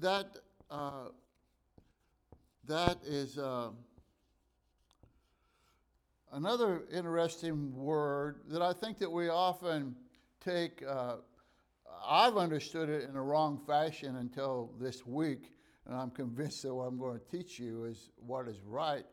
that 0.00 0.38
uh, 0.70 1.08
that 2.66 2.98
is 3.04 3.38
uh, 3.38 3.70
another 6.32 6.82
interesting 6.92 7.74
word 7.74 8.40
that 8.48 8.62
I 8.62 8.72
think 8.72 8.98
that 8.98 9.10
we 9.10 9.28
often 9.28 9.96
take. 10.40 10.82
Uh, 10.86 11.16
I've 12.08 12.36
understood 12.36 12.88
it 12.88 13.08
in 13.08 13.16
a 13.16 13.22
wrong 13.22 13.58
fashion 13.66 14.16
until 14.16 14.70
this 14.78 15.04
week, 15.06 15.50
and 15.86 15.96
I'm 15.96 16.10
convinced 16.10 16.62
that 16.62 16.74
what 16.74 16.84
I'm 16.84 16.98
going 16.98 17.18
to 17.18 17.36
teach 17.36 17.58
you 17.58 17.84
is 17.84 18.10
what 18.16 18.48
is 18.48 18.60
right. 18.66 19.04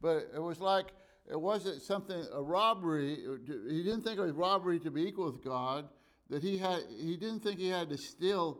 But 0.00 0.28
it 0.34 0.42
was 0.42 0.60
like 0.60 0.92
it 1.30 1.40
wasn't 1.40 1.82
something 1.82 2.24
a 2.32 2.42
robbery. 2.42 3.18
He 3.46 3.82
didn't 3.82 4.02
think 4.02 4.18
it 4.18 4.22
was 4.22 4.32
robbery 4.32 4.78
to 4.80 4.90
be 4.90 5.02
equal 5.02 5.26
with 5.26 5.44
God. 5.44 5.88
That 6.30 6.42
he 6.42 6.58
had, 6.58 6.80
he 7.00 7.16
didn't 7.16 7.40
think 7.40 7.58
he 7.58 7.68
had 7.68 7.88
to 7.88 7.96
steal, 7.96 8.58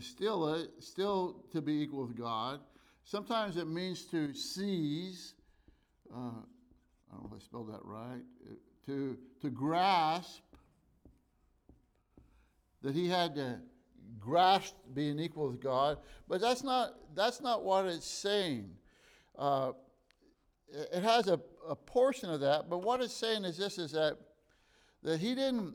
steal 0.00 0.54
it, 0.54 0.68
still 0.80 1.44
to 1.52 1.62
be 1.62 1.82
equal 1.82 2.06
with 2.06 2.16
God. 2.16 2.60
Sometimes 3.04 3.56
it 3.56 3.66
means 3.66 4.04
to 4.06 4.34
seize. 4.34 5.34
Uh, 6.14 6.18
I 6.18 7.12
don't 7.12 7.22
know 7.22 7.30
if 7.30 7.36
I 7.36 7.44
spelled 7.44 7.72
that 7.72 7.84
right. 7.84 8.22
To 8.86 9.16
to 9.40 9.50
grasp. 9.50 10.42
That 12.82 12.94
he 12.94 13.08
had 13.08 13.34
to 13.36 13.58
grasp 14.26 14.74
being 14.92 15.18
equal 15.20 15.48
with 15.48 15.60
God, 15.60 15.98
but 16.28 16.40
that's 16.40 16.64
not 16.64 16.94
that's 17.14 17.40
not 17.40 17.64
what 17.64 17.86
it's 17.86 18.06
saying. 18.06 18.68
Uh, 19.38 19.72
it 20.68 21.02
has 21.02 21.28
a, 21.28 21.38
a 21.68 21.76
portion 21.76 22.28
of 22.28 22.40
that, 22.40 22.68
but 22.68 22.78
what 22.78 23.00
it's 23.00 23.14
saying 23.14 23.44
is 23.44 23.56
this: 23.56 23.78
is 23.78 23.92
that 23.92 24.18
that 25.04 25.20
he 25.20 25.34
didn't 25.34 25.74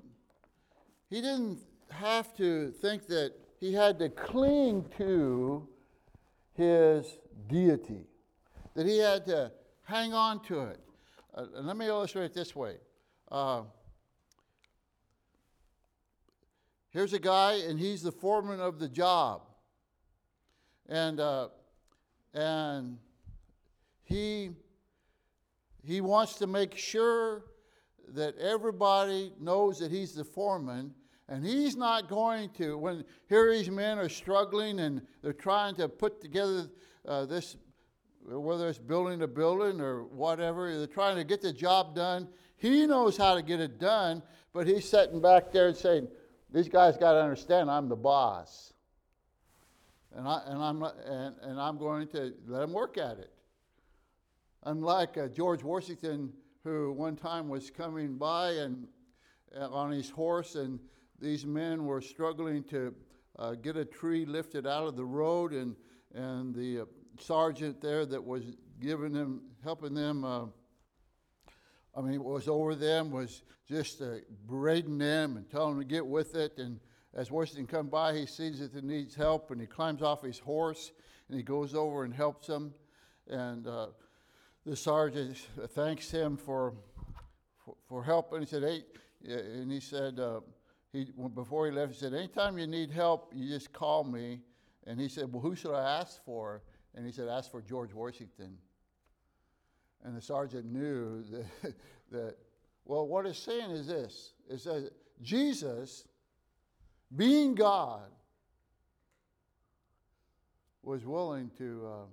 he 1.10 1.22
didn't 1.22 1.60
have 1.90 2.36
to 2.38 2.72
think 2.82 3.08
that 3.08 3.34
he 3.60 3.74
had 3.74 3.98
to 4.00 4.10
cling 4.10 4.86
to 4.98 5.68
his 6.54 7.18
deity, 7.48 8.06
that 8.74 8.86
he 8.86 8.98
had 8.98 9.26
to 9.28 9.52
hang 9.84 10.14
on 10.14 10.44
to 10.44 10.62
it. 10.64 10.80
Uh, 11.34 11.46
let 11.54 11.78
me 11.78 11.88
illustrate 11.88 12.26
it 12.26 12.34
this 12.34 12.54
way. 12.54 12.76
Uh, 13.32 13.62
here's 16.92 17.14
a 17.14 17.20
guy, 17.20 17.56
and 17.68 17.80
he's 17.80 18.04
the 18.04 18.12
foreman 18.12 18.60
of 18.60 18.80
the 18.80 18.88
job. 18.88 19.42
And, 20.88 21.20
uh, 21.20 21.50
and 22.34 22.98
he, 24.04 24.52
he 25.84 26.02
wants 26.02 26.36
to 26.36 26.48
make 26.48 26.78
sure 26.78 27.46
that 28.10 28.38
everybody 28.38 29.34
knows 29.40 29.80
that 29.80 29.92
he's 29.92 30.14
the 30.14 30.24
foreman 30.24 30.94
and 31.32 31.46
he's 31.46 31.78
not 31.78 32.10
going 32.10 32.50
to, 32.58 32.78
when 32.78 33.06
here 33.30 33.50
these 33.54 33.70
men 33.70 33.98
are 33.98 34.10
struggling 34.10 34.82
and 34.82 35.02
they're 35.24 35.32
trying 35.32 35.76
to 35.76 35.88
put 35.88 36.20
together 36.20 36.70
uh, 37.08 37.26
this, 37.26 37.56
whether 38.26 38.68
it's 38.68 38.78
building 38.78 39.22
a 39.22 39.28
building 39.28 39.80
or 39.80 40.04
whatever, 40.04 40.78
they're 40.78 40.88
trying 40.88 41.16
to 41.16 41.24
get 41.24 41.42
the 41.42 41.54
job 41.54 41.96
done. 41.96 42.28
He 42.58 42.86
knows 42.86 43.16
how 43.16 43.36
to 43.36 43.42
get 43.42 43.62
it 43.62 43.80
done, 43.80 44.22
but 44.52 44.68
he's 44.68 44.90
sitting 44.90 45.22
back 45.22 45.54
there 45.54 45.70
and 45.70 45.78
saying, 45.78 46.10
These 46.52 46.70
guys 46.70 46.98
got 46.98 47.14
to 47.14 47.22
understand 47.22 47.72
I'm 47.72 47.88
the 47.88 47.96
boss. 47.96 48.74
And, 50.16 50.28
I, 50.28 50.42
and, 50.46 50.62
I'm, 50.62 50.84
and, 50.84 51.36
and 51.42 51.60
I'm 51.60 51.78
going 51.78 52.08
to 52.10 52.34
let 52.48 52.60
them 52.60 52.74
work 52.74 52.98
at 52.98 53.18
it. 53.18 53.32
Unlike 54.64 55.18
uh, 55.18 55.28
George 55.28 55.64
Washington, 55.64 56.34
who 56.64 56.92
one 56.92 57.16
time 57.16 57.48
was 57.48 57.70
coming 57.70 58.18
by 58.18 58.52
and 58.52 58.88
uh, 59.58 59.70
on 59.70 59.92
his 59.92 60.10
horse 60.10 60.56
and 60.56 60.80
these 61.22 61.46
men 61.46 61.86
were 61.86 62.02
struggling 62.02 62.64
to 62.64 62.94
uh, 63.38 63.54
get 63.54 63.78
a 63.78 63.86
tree 63.86 64.26
lifted 64.26 64.66
out 64.68 64.88
of 64.88 64.96
the 64.96 65.06
road, 65.06 65.54
and, 65.54 65.76
and 66.14 66.54
the 66.54 66.82
uh, 66.82 66.86
sergeant 67.20 67.80
there 67.80 68.06
that 68.06 68.24
was 68.24 68.44
giving 68.80 69.14
them, 69.14 69.42
helping 69.64 69.94
them, 69.94 70.26
uh, 70.26 70.46
I 71.96 72.02
mean, 72.02 72.24
was 72.24 72.48
over 72.48 72.76
them, 72.76 73.12
was 73.12 73.44
just 73.68 74.02
uh, 74.02 74.16
berating 74.48 74.98
them 74.98 75.38
and 75.38 75.50
telling 75.50 75.78
them 75.78 75.88
to 75.88 75.88
get 75.88 76.06
with 76.06 76.36
it. 76.36 76.58
And 76.58 76.80
as 77.14 77.30
Washington 77.30 77.68
come 77.68 77.88
by, 77.88 78.18
he 78.18 78.26
sees 78.26 78.60
that 78.60 78.74
he 78.74 78.82
needs 78.82 79.14
help, 79.14 79.52
and 79.52 79.60
he 79.60 79.68
climbs 79.68 80.02
off 80.02 80.22
his 80.22 80.40
horse, 80.40 80.92
and 81.28 81.38
he 81.38 81.44
goes 81.44 81.76
over 81.76 82.04
and 82.04 82.14
helps 82.14 82.48
them. 82.48 82.74
And 83.28 83.68
uh, 83.68 83.88
the 84.66 84.76
sergeant 84.76 85.38
thanks 85.70 86.10
him 86.10 86.38
for, 86.38 86.74
for, 87.66 87.76
for 87.88 88.04
helping. 88.04 88.40
He 88.40 88.46
said, 88.46 88.64
hey, 88.64 88.84
and 89.26 89.72
he 89.72 89.80
said, 89.80 90.20
uh, 90.20 90.40
he, 90.92 91.08
before 91.34 91.68
he 91.68 91.72
left, 91.72 91.94
he 91.94 92.00
said, 92.00 92.14
Anytime 92.14 92.58
you 92.58 92.68
need 92.68 92.92
help, 92.92 93.32
you 93.34 93.48
just 93.48 93.72
call 93.72 94.04
me. 94.04 94.42
And 94.88 95.00
he 95.00 95.08
said, 95.08 95.32
Well, 95.32 95.42
who 95.42 95.56
should 95.56 95.74
I 95.74 96.00
ask 96.00 96.24
for? 96.26 96.64
And 96.96 97.06
he 97.06 97.12
said, 97.12 97.30
Ask 97.30 97.50
for 97.50 97.62
George 97.62 97.94
Washington. 97.94 98.58
And 100.04 100.16
the 100.16 100.22
sergeant 100.22 100.66
knew 100.66 101.24
that, 101.32 101.74
that 102.12 102.36
well, 102.86 103.08
what 103.08 103.26
it's 103.26 103.40
saying 103.40 103.72
is 103.72 103.88
this 103.88 104.34
it 104.50 104.60
says, 104.60 104.90
Jesus, 105.22 106.08
being 107.16 107.56
God, 107.56 108.10
was 110.84 111.06
willing 111.06 111.52
to 111.58 111.88
uh, 111.88 112.06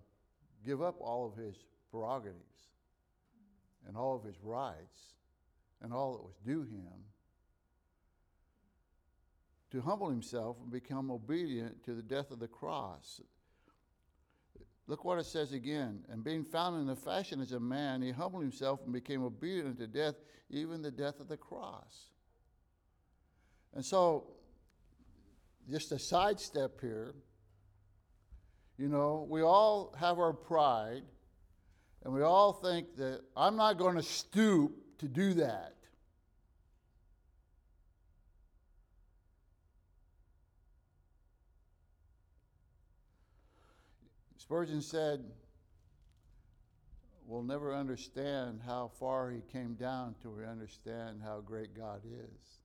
give 0.64 0.82
up 0.82 0.96
all 1.00 1.26
of 1.26 1.42
his 1.42 1.56
prerogatives 1.90 2.44
and 3.86 3.96
all 3.96 4.14
of 4.14 4.24
his 4.24 4.36
rights 4.42 5.14
and 5.82 5.92
all 5.92 6.12
that 6.12 6.22
was 6.22 6.34
due 6.44 6.62
him 6.62 7.04
to 9.70 9.80
humble 9.80 10.08
himself 10.08 10.56
and 10.62 10.70
become 10.70 11.10
obedient 11.10 11.82
to 11.84 11.94
the 11.94 12.02
death 12.02 12.30
of 12.30 12.38
the 12.38 12.48
cross. 12.48 13.20
Look 14.88 15.04
what 15.04 15.18
it 15.18 15.26
says 15.26 15.52
again. 15.52 16.00
And 16.08 16.24
being 16.24 16.44
found 16.44 16.80
in 16.80 16.86
the 16.86 16.96
fashion 16.96 17.40
as 17.42 17.52
a 17.52 17.60
man, 17.60 18.00
he 18.00 18.10
humbled 18.10 18.42
himself 18.42 18.80
and 18.84 18.92
became 18.92 19.22
obedient 19.22 19.68
unto 19.68 19.86
death, 19.86 20.14
even 20.48 20.80
the 20.80 20.90
death 20.90 21.20
of 21.20 21.28
the 21.28 21.36
cross. 21.36 22.08
And 23.74 23.84
so, 23.84 24.28
just 25.70 25.92
a 25.92 25.98
sidestep 25.98 26.80
here, 26.80 27.14
you 28.78 28.88
know, 28.88 29.26
we 29.28 29.42
all 29.42 29.94
have 30.00 30.18
our 30.18 30.32
pride, 30.32 31.02
and 32.02 32.14
we 32.14 32.22
all 32.22 32.54
think 32.54 32.96
that 32.96 33.20
I'm 33.36 33.56
not 33.56 33.76
going 33.76 33.96
to 33.96 34.02
stoop 34.02 34.72
to 35.00 35.06
do 35.06 35.34
that. 35.34 35.74
Spurgeon 44.48 44.80
said, 44.80 45.22
We'll 47.26 47.42
never 47.42 47.74
understand 47.74 48.60
how 48.64 48.90
far 48.98 49.30
he 49.30 49.42
came 49.52 49.74
down 49.74 50.14
till 50.22 50.30
we 50.30 50.46
understand 50.46 51.20
how 51.22 51.42
great 51.42 51.76
God 51.76 52.00
is. 52.06 52.60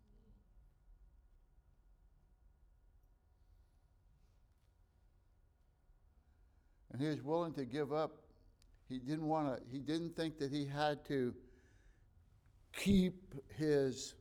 And 6.93 7.01
he 7.01 7.09
was 7.09 7.21
willing 7.21 7.51
to 7.55 7.65
give 7.65 7.91
up. 7.91 8.15
He 8.87 8.99
didn't 8.99 9.27
want 9.27 9.53
to, 9.53 9.61
he 9.69 9.79
didn't 9.79 10.15
think 10.15 10.37
that 10.37 10.53
he 10.53 10.65
had 10.65 11.03
to 11.07 11.33
keep 12.71 13.35
his 13.57 14.15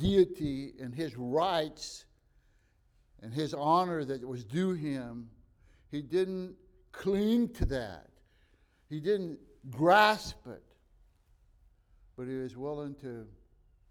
deity 0.00 0.72
and 0.80 0.94
his 0.94 1.18
rights 1.18 2.06
and 3.22 3.34
his 3.34 3.52
honor 3.52 4.06
that 4.06 4.26
was 4.26 4.42
due 4.42 4.72
him. 4.72 5.28
He 5.92 6.00
didn't 6.00 6.56
cling 6.90 7.50
to 7.50 7.66
that. 7.66 8.08
He 8.88 8.98
didn't 8.98 9.38
grasp 9.70 10.46
it. 10.46 10.62
But 12.16 12.26
he 12.26 12.34
was 12.34 12.56
willing 12.56 12.94
to 12.96 13.26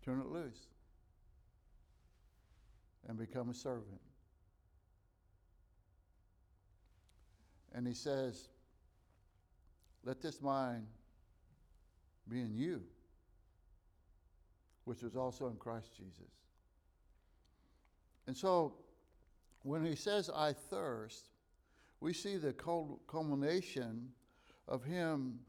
turn 0.03 0.19
it 0.19 0.25
loose 0.25 0.67
and 3.07 3.17
become 3.17 3.49
a 3.49 3.53
servant. 3.53 4.01
And 7.73 7.87
he 7.87 7.93
says, 7.93 8.49
Let 10.03 10.21
this 10.21 10.41
mind 10.41 10.87
be 12.27 12.41
in 12.41 12.55
you, 12.55 12.81
which 14.85 15.03
was 15.03 15.15
also 15.15 15.47
in 15.49 15.55
Christ 15.55 15.95
Jesus. 15.95 16.33
And 18.25 18.35
so 18.35 18.73
when 19.63 19.85
he 19.85 19.95
says, 19.95 20.29
I 20.35 20.53
thirst, 20.53 21.30
we 22.01 22.13
see 22.13 22.35
the 22.37 22.51
culmination 23.07 24.09
of 24.67 24.83
him 24.83 25.39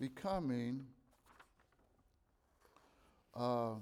becoming 0.00 0.86
uh, 3.38 3.74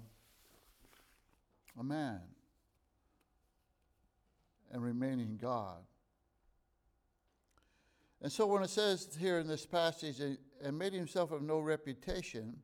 a 1.79 1.85
man 1.85 2.21
and 4.73 4.83
remaining 4.83 5.39
God. 5.41 5.79
And 8.21 8.33
so 8.33 8.47
when 8.47 8.65
it 8.65 8.71
says 8.71 9.17
here 9.21 9.39
in 9.39 9.47
this 9.47 9.65
passage, 9.65 10.21
and 10.21 10.77
made 10.77 10.93
himself 10.93 11.31
of 11.31 11.43
no 11.43 11.61
reputation, 11.61 12.57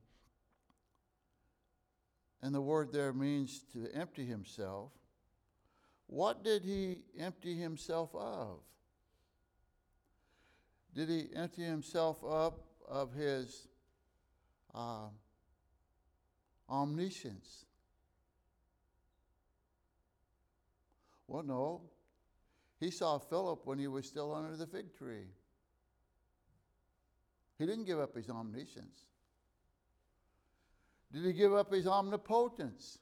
and 2.43 2.53
the 2.53 2.61
word 2.61 2.93
there 2.93 3.13
means 3.13 3.61
to 3.73 3.87
empty 3.95 4.27
himself, 4.27 4.91
what 6.09 6.43
did 6.43 6.65
he 6.65 6.99
empty 7.17 7.57
himself 7.57 8.13
of? 8.17 8.59
Did 10.95 11.09
he 11.09 11.29
empty 11.35 11.63
himself 11.63 12.23
up 12.25 12.61
of 12.89 13.15
his 13.15 13.69
uh, 14.75 15.09
omniscience? 16.69 17.65
Well, 21.27 21.43
no. 21.43 21.83
He 22.79 22.91
saw 22.91 23.19
Philip 23.19 23.61
when 23.65 23.79
he 23.79 23.87
was 23.87 24.07
still 24.07 24.35
under 24.35 24.57
the 24.57 24.67
fig 24.67 24.95
tree. 24.95 25.29
He 27.59 27.65
didn't 27.65 27.85
give 27.85 28.01
up 28.01 28.15
his 28.15 28.29
omniscience. 28.29 29.07
Did 31.13 31.25
he 31.25 31.33
give 31.33 31.55
up 31.55 31.73
his 31.73 31.87
omnipotence? 31.87 32.99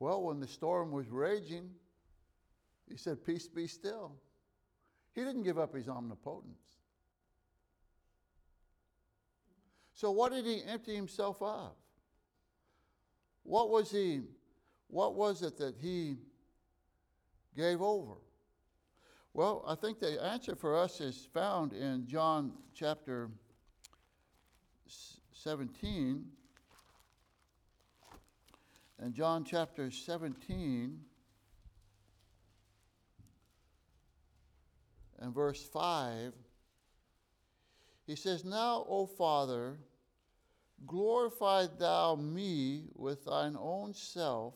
Well, 0.00 0.22
when 0.22 0.40
the 0.40 0.46
storm 0.46 0.92
was 0.92 1.08
raging, 1.08 1.70
he 2.88 2.96
said, 2.96 3.24
Peace 3.24 3.48
be 3.48 3.66
still. 3.66 4.12
He 5.18 5.24
didn't 5.24 5.42
give 5.42 5.58
up 5.58 5.74
his 5.74 5.88
omnipotence. 5.88 6.76
So, 9.92 10.12
what 10.12 10.30
did 10.30 10.44
he 10.44 10.62
empty 10.64 10.94
himself 10.94 11.42
of? 11.42 11.72
What 13.42 13.68
was 13.68 13.90
he? 13.90 14.20
What 14.86 15.16
was 15.16 15.42
it 15.42 15.58
that 15.58 15.74
he 15.76 16.18
gave 17.56 17.82
over? 17.82 18.14
Well, 19.34 19.64
I 19.66 19.74
think 19.74 19.98
the 19.98 20.22
answer 20.24 20.54
for 20.54 20.78
us 20.78 21.00
is 21.00 21.26
found 21.34 21.72
in 21.72 22.06
John 22.06 22.52
chapter 22.72 23.28
17. 25.32 26.26
In 29.02 29.12
John 29.12 29.44
chapter 29.44 29.90
17 29.90 31.00
and 35.20 35.34
verse 35.34 35.62
5, 35.62 36.32
he 38.06 38.16
says, 38.16 38.44
Now, 38.44 38.86
O 38.88 39.06
Father, 39.06 39.78
glorify 40.86 41.66
thou 41.78 42.14
me 42.14 42.84
with 42.94 43.24
thine 43.24 43.56
own 43.58 43.94
self, 43.94 44.54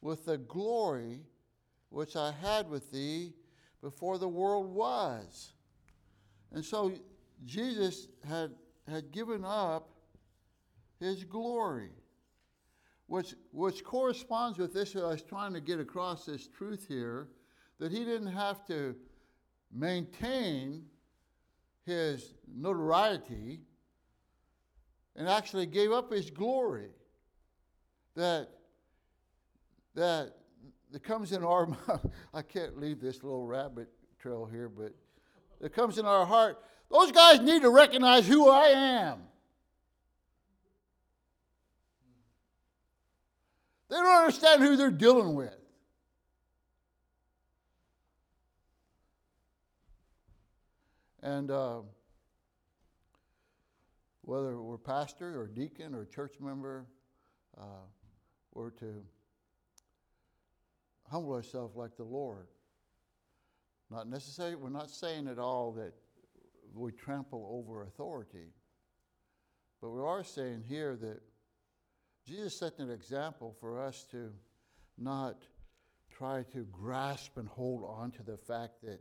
with 0.00 0.26
the 0.26 0.38
glory 0.38 1.20
which 1.90 2.16
I 2.16 2.32
had 2.32 2.68
with 2.68 2.90
thee 2.90 3.32
before 3.80 4.18
the 4.18 4.28
world 4.28 4.72
was. 4.72 5.52
And 6.52 6.64
so 6.64 6.92
Jesus 7.46 8.08
had, 8.26 8.50
had 8.88 9.12
given 9.12 9.44
up 9.44 9.88
his 10.98 11.24
glory, 11.24 11.90
which, 13.06 13.34
which 13.52 13.82
corresponds 13.84 14.58
with 14.58 14.74
this. 14.74 14.94
I 14.94 15.00
was 15.00 15.22
trying 15.22 15.54
to 15.54 15.60
get 15.60 15.80
across 15.80 16.26
this 16.26 16.46
truth 16.46 16.86
here 16.86 17.28
that 17.78 17.90
he 17.90 18.04
didn't 18.04 18.28
have 18.32 18.66
to 18.66 18.94
maintain 19.72 20.84
his 21.86 22.34
notoriety 22.46 23.60
and 25.16 25.28
actually 25.28 25.66
gave 25.66 25.92
up 25.92 26.12
his 26.12 26.30
glory 26.30 26.90
that 28.14 28.48
that 29.94 30.36
that 30.92 31.02
comes 31.02 31.32
in 31.32 31.44
our 31.44 31.68
I 32.34 32.42
can't 32.42 32.78
leave 32.78 33.00
this 33.00 33.22
little 33.22 33.46
rabbit 33.46 33.88
trail 34.18 34.48
here, 34.50 34.68
but 34.68 34.94
that 35.60 35.72
comes 35.72 35.98
in 35.98 36.04
our 36.04 36.26
heart. 36.26 36.62
Those 36.90 37.12
guys 37.12 37.40
need 37.40 37.62
to 37.62 37.70
recognize 37.70 38.26
who 38.26 38.48
I 38.48 38.66
am. 38.66 39.22
They 43.88 43.96
don't 43.96 44.06
understand 44.06 44.62
who 44.62 44.76
they're 44.76 44.90
dealing 44.90 45.34
with. 45.34 45.59
And 51.22 51.50
uh, 51.50 51.80
whether 54.22 54.60
we're 54.60 54.78
pastor 54.78 55.40
or 55.40 55.46
deacon 55.46 55.94
or 55.94 56.06
church 56.06 56.34
member, 56.40 56.86
uh, 57.58 57.84
we're 58.54 58.70
to 58.70 59.02
humble 61.10 61.32
ourselves 61.32 61.76
like 61.76 61.96
the 61.96 62.04
Lord. 62.04 62.46
Not 63.90 64.08
necessarily, 64.08 64.54
we're 64.54 64.70
not 64.70 64.90
saying 64.90 65.26
at 65.28 65.38
all 65.38 65.72
that 65.72 65.92
we 66.74 66.92
trample 66.92 67.48
over 67.50 67.82
authority, 67.82 68.52
but 69.80 69.90
we 69.90 70.00
are 70.00 70.22
saying 70.22 70.62
here 70.68 70.96
that 70.96 71.20
Jesus 72.26 72.58
set 72.58 72.78
an 72.78 72.90
example 72.90 73.56
for 73.60 73.80
us 73.80 74.06
to 74.12 74.30
not 74.96 75.42
try 76.16 76.44
to 76.52 76.66
grasp 76.70 77.36
and 77.36 77.48
hold 77.48 77.82
on 77.84 78.10
to 78.12 78.22
the 78.22 78.36
fact 78.36 78.82
that 78.82 79.00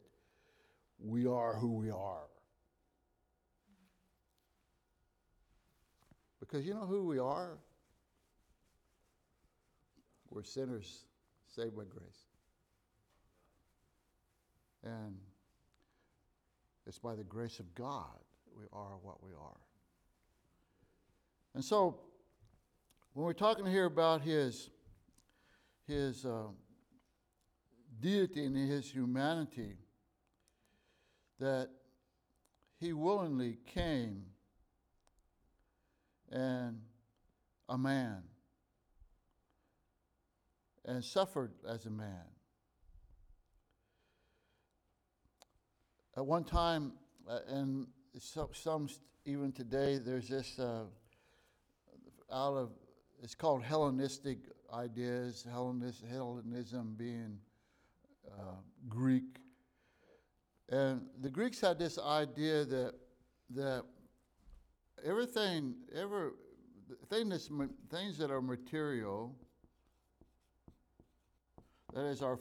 we 1.00 1.26
are 1.26 1.56
who 1.56 1.74
we 1.74 1.90
are. 1.90 2.28
Because 6.40 6.66
you 6.66 6.74
know 6.74 6.86
who 6.86 7.06
we 7.06 7.20
are? 7.20 7.58
We're 10.30 10.44
sinners 10.44 11.06
saved 11.48 11.76
by 11.76 11.84
grace. 11.84 12.26
And 14.84 15.18
it's 16.88 17.00
by 17.00 17.16
the 17.16 17.24
grace 17.24 17.60
of 17.60 17.74
God 17.76 18.18
we 18.58 18.66
are 18.74 18.98
what 19.02 19.24
we 19.24 19.32
are. 19.32 19.60
And 21.56 21.64
so, 21.64 22.00
when 23.14 23.26
we're 23.26 23.34
talking 23.34 23.66
here 23.66 23.86
about 23.86 24.22
his, 24.22 24.70
his 25.88 26.26
uh, 26.26 26.48
deity 28.00 28.46
and 28.46 28.56
his 28.56 28.90
humanity, 28.90 29.74
that 31.40 31.70
he 32.80 32.94
willingly 32.94 33.58
came 33.66 34.24
and 36.32 36.80
a 37.68 37.78
man 37.78 38.24
and 40.86 41.04
suffered 41.04 41.52
as 41.68 41.86
a 41.86 41.90
man. 41.90 42.26
At 46.18 46.26
one 46.26 46.44
time, 46.44 46.94
uh, 47.30 47.40
and 47.48 47.88
so, 48.18 48.50
some 48.54 48.90
even 49.26 49.52
today, 49.52 50.00
there's 50.04 50.28
this 50.28 50.58
uh, 50.58 50.84
out 52.32 52.56
of 52.56 52.72
it's 53.22 53.36
called 53.36 53.64
Hellenistic 53.64 54.40
ideas, 54.74 55.46
Hellenis, 55.54 56.02
Hellenism 56.10 56.96
being 56.98 57.38
uh, 58.28 58.56
Greek. 58.88 59.40
And 60.72 61.02
the 61.22 61.30
Greeks 61.30 61.60
had 61.60 61.80
this 61.80 61.98
idea 61.98 62.66
that 62.66 62.94
that 63.56 63.84
everything, 65.04 65.76
every 65.96 66.30
thing 67.10 67.30
that's, 67.30 67.50
things 67.90 68.18
that 68.18 68.32
are 68.32 68.42
material, 68.42 69.36
that 71.94 72.06
is 72.06 72.22
our, 72.22 72.40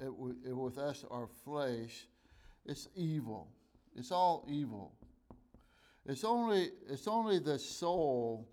it, 0.00 0.10
it, 0.46 0.56
with 0.56 0.78
us, 0.78 1.04
our 1.10 1.28
flesh, 1.44 2.08
it's 2.66 2.88
evil. 2.96 3.48
It's 3.96 4.10
all 4.10 4.44
evil. 4.48 4.92
It's 6.06 6.24
only, 6.24 6.70
it's 6.88 7.06
only 7.06 7.38
the 7.38 7.58
soul 7.58 8.48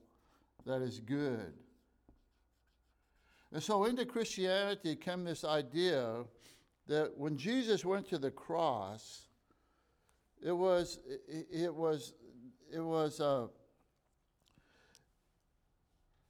that 0.65 0.81
is 0.81 0.99
good. 0.99 1.53
And 3.53 3.63
so 3.63 3.85
into 3.85 4.05
Christianity 4.05 4.95
came 4.95 5.23
this 5.23 5.43
idea 5.43 6.25
that 6.87 7.17
when 7.17 7.37
Jesus 7.37 7.83
went 7.83 8.07
to 8.09 8.17
the 8.17 8.31
cross, 8.31 9.27
it 10.41 10.51
was, 10.51 10.99
it, 11.27 11.73
was, 11.73 12.13
it 12.73 12.79
was, 12.79 13.19
uh, 13.19 13.47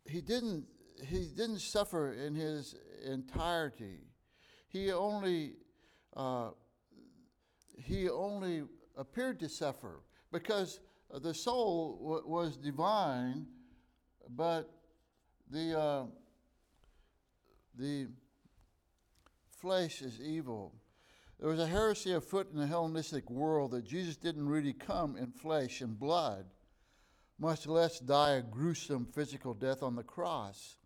he 0.06 0.22
didn't, 0.22 0.66
he 1.06 1.26
didn't 1.36 1.60
suffer 1.60 2.14
in 2.14 2.34
his 2.34 2.76
entirety. 3.06 4.00
He 4.68 4.92
only, 4.92 5.54
uh, 6.16 6.50
he 7.78 8.10
only 8.10 8.64
appeared 8.96 9.40
to 9.42 9.50
suffer 9.50 10.02
because 10.32 10.80
the 11.22 11.34
soul 11.34 12.00
w- 12.02 12.28
was 12.28 12.58
divine, 12.58 13.46
but 14.30 14.72
the, 15.50 15.80
uh, 15.80 16.06
the 17.78 18.08
flesh 19.68 20.02
is 20.02 20.22
evil. 20.22 20.74
There 21.42 21.50
was 21.50 21.60
a 21.60 21.68
heresy 21.68 22.14
afoot 22.14 22.50
in 22.54 22.58
the 22.58 22.66
Hellenistic 22.66 23.30
world 23.30 23.72
that 23.72 23.84
Jesus 23.84 24.16
didn't 24.16 24.48
really 24.48 24.72
come 24.72 25.18
in 25.18 25.34
flesh 25.34 25.82
and 25.82 26.00
blood, 26.00 26.46
much 27.38 27.68
less 27.68 28.00
die 28.00 28.36
a 28.36 28.42
gruesome 28.42 29.06
physical 29.06 29.54
death 29.54 29.84
on 29.84 29.98
the 29.98 30.04
cross. 30.04 30.78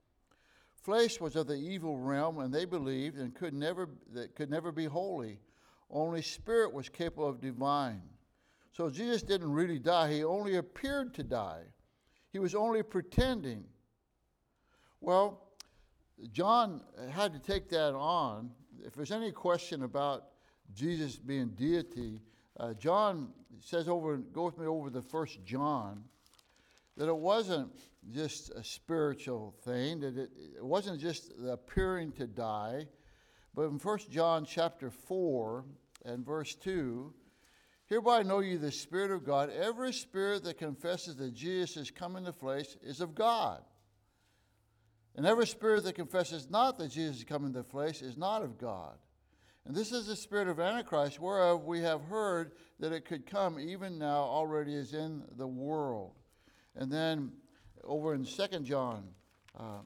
Flesh 0.81 1.21
was 1.21 1.35
of 1.35 1.45
the 1.45 1.53
evil 1.53 1.99
realm, 1.99 2.39
and 2.39 2.51
they 2.51 2.65
believed 2.65 3.19
and 3.19 3.35
could 3.35 3.53
never 3.53 3.87
that 4.13 4.33
could 4.33 4.49
never 4.49 4.71
be 4.71 4.85
holy. 4.85 5.37
Only 5.91 6.23
spirit 6.23 6.73
was 6.73 6.89
capable 6.89 7.29
of 7.29 7.39
divine. 7.39 8.01
So 8.71 8.89
Jesus 8.89 9.21
didn't 9.21 9.51
really 9.51 9.77
die, 9.77 10.11
he 10.11 10.23
only 10.23 10.55
appeared 10.55 11.13
to 11.13 11.23
die. 11.23 11.65
He 12.33 12.39
was 12.39 12.55
only 12.55 12.81
pretending. 12.81 13.63
Well, 15.01 15.51
John 16.31 16.81
had 17.11 17.31
to 17.33 17.39
take 17.39 17.69
that 17.69 17.93
on. 17.93 18.49
If 18.85 18.95
there's 18.95 19.11
any 19.11 19.31
question 19.31 19.83
about 19.83 20.25
Jesus 20.73 21.17
being 21.17 21.49
deity, 21.49 22.21
uh, 22.59 22.73
John 22.73 23.29
says 23.59 23.87
over, 23.87 24.17
go 24.17 24.45
with 24.45 24.57
me 24.57 24.65
over 24.65 24.89
the 24.89 25.01
first 25.01 25.43
John, 25.45 26.03
that 26.97 27.07
it 27.07 27.15
wasn't 27.15 27.71
just 28.13 28.49
a 28.51 28.63
spiritual 28.63 29.55
thing, 29.63 29.99
that 30.01 30.17
it, 30.17 30.31
it 30.57 30.65
wasn't 30.65 30.99
just 30.99 31.31
appearing 31.47 32.11
to 32.13 32.27
die, 32.27 32.87
but 33.53 33.63
in 33.63 33.79
First 33.79 34.09
John 34.09 34.45
chapter 34.45 34.89
4 34.89 35.65
and 36.05 36.25
verse 36.25 36.55
2, 36.55 37.13
hereby 37.85 38.23
know 38.23 38.39
you 38.39 38.57
the 38.57 38.71
Spirit 38.71 39.11
of 39.11 39.25
God. 39.25 39.49
Every 39.49 39.93
spirit 39.93 40.43
that 40.45 40.57
confesses 40.57 41.17
that 41.17 41.33
Jesus 41.33 41.75
has 41.75 41.91
come 41.91 42.15
in 42.15 42.23
the 42.23 42.33
flesh 42.33 42.77
is 42.81 43.01
of 43.01 43.13
God. 43.13 43.61
And 45.15 45.25
every 45.25 45.47
spirit 45.47 45.83
that 45.83 45.95
confesses 45.95 46.49
not 46.49 46.77
that 46.77 46.91
Jesus 46.91 47.17
has 47.17 47.23
come 47.25 47.45
in 47.45 47.51
the 47.51 47.63
flesh 47.63 48.01
is 48.01 48.17
not 48.17 48.43
of 48.43 48.57
God. 48.57 48.97
And 49.65 49.75
this 49.75 49.91
is 49.91 50.07
the 50.07 50.15
spirit 50.15 50.47
of 50.47 50.59
Antichrist, 50.59 51.19
whereof 51.19 51.65
we 51.65 51.81
have 51.81 52.01
heard 52.03 52.53
that 52.79 52.91
it 52.91 53.05
could 53.05 53.25
come, 53.25 53.59
even 53.59 53.99
now 53.99 54.21
already 54.21 54.73
is 54.73 54.93
in 54.93 55.23
the 55.37 55.47
world. 55.47 56.13
And 56.75 56.91
then 56.91 57.31
over 57.83 58.13
in 58.13 58.25
2 58.25 58.59
John 58.61 59.03
uh, 59.59 59.81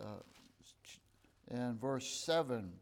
uh, 0.00 0.04
and 1.50 1.80
verse 1.80 2.24
7 2.24 2.72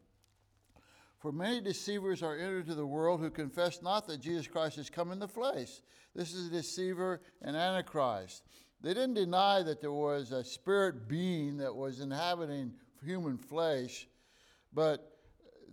For 1.18 1.32
many 1.32 1.60
deceivers 1.60 2.22
are 2.22 2.36
entered 2.36 2.60
into 2.60 2.74
the 2.76 2.86
world 2.86 3.20
who 3.20 3.30
confess 3.30 3.82
not 3.82 4.06
that 4.06 4.20
Jesus 4.20 4.46
Christ 4.46 4.76
has 4.76 4.88
come 4.88 5.10
in 5.10 5.18
the 5.18 5.28
flesh. 5.28 5.68
This 6.14 6.32
is 6.32 6.48
a 6.48 6.50
deceiver 6.50 7.20
and 7.42 7.56
Antichrist. 7.56 8.42
They 8.82 8.94
didn't 8.94 9.14
deny 9.14 9.62
that 9.62 9.80
there 9.80 9.92
was 9.92 10.32
a 10.32 10.42
spirit 10.42 11.08
being 11.08 11.56
that 11.58 11.74
was 11.74 12.00
inhabiting 12.00 12.72
human 13.04 13.38
flesh, 13.38 14.08
but 14.72 15.18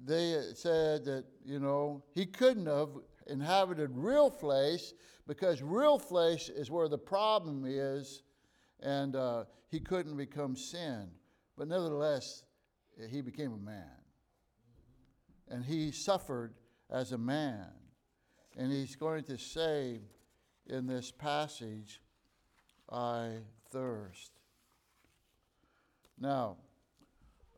they 0.05 0.39
said 0.53 1.05
that, 1.05 1.25
you 1.43 1.59
know, 1.59 2.03
he 2.13 2.27
couldn't 2.27 2.67
have 2.67 2.89
inhabited 3.27 3.89
real 3.93 4.29
flesh 4.29 4.93
because 5.27 5.61
real 5.61 5.97
flesh 5.97 6.49
is 6.49 6.69
where 6.69 6.87
the 6.87 6.97
problem 6.97 7.65
is, 7.67 8.21
and 8.79 9.15
uh, 9.15 9.45
he 9.69 9.79
couldn't 9.79 10.15
become 10.15 10.55
sin. 10.55 11.09
But 11.57 11.67
nevertheless, 11.67 12.43
he 13.09 13.21
became 13.21 13.53
a 13.53 13.57
man. 13.57 13.85
And 15.47 15.65
he 15.65 15.91
suffered 15.91 16.53
as 16.91 17.11
a 17.11 17.17
man. 17.17 17.67
And 18.55 18.71
he's 18.71 18.95
going 18.95 19.23
to 19.25 19.37
say 19.37 20.01
in 20.67 20.85
this 20.85 21.11
passage, 21.11 22.01
I 22.91 23.37
thirst. 23.71 24.31
Now, 26.19 26.57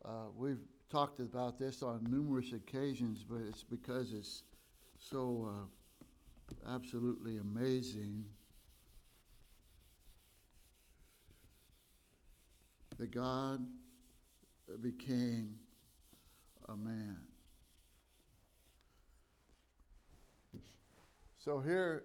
uh, 0.03 0.29
we've 0.35 0.59
talked 0.89 1.19
about 1.19 1.57
this 1.57 1.81
on 1.81 2.05
numerous 2.09 2.53
occasions, 2.53 3.23
but 3.27 3.39
it's 3.47 3.63
because 3.63 4.13
it's 4.13 4.43
so 4.99 5.49
uh, 5.49 6.73
absolutely 6.75 7.37
amazing 7.37 8.25
that 12.99 13.11
God 13.11 13.65
became 14.81 15.55
a 16.69 16.75
man. 16.75 17.17
So 21.39 21.59
here, 21.59 22.03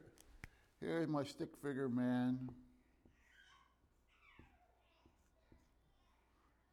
here 0.80 1.00
is 1.00 1.08
my 1.08 1.24
stick 1.24 1.50
figure 1.62 1.88
man. 1.88 2.48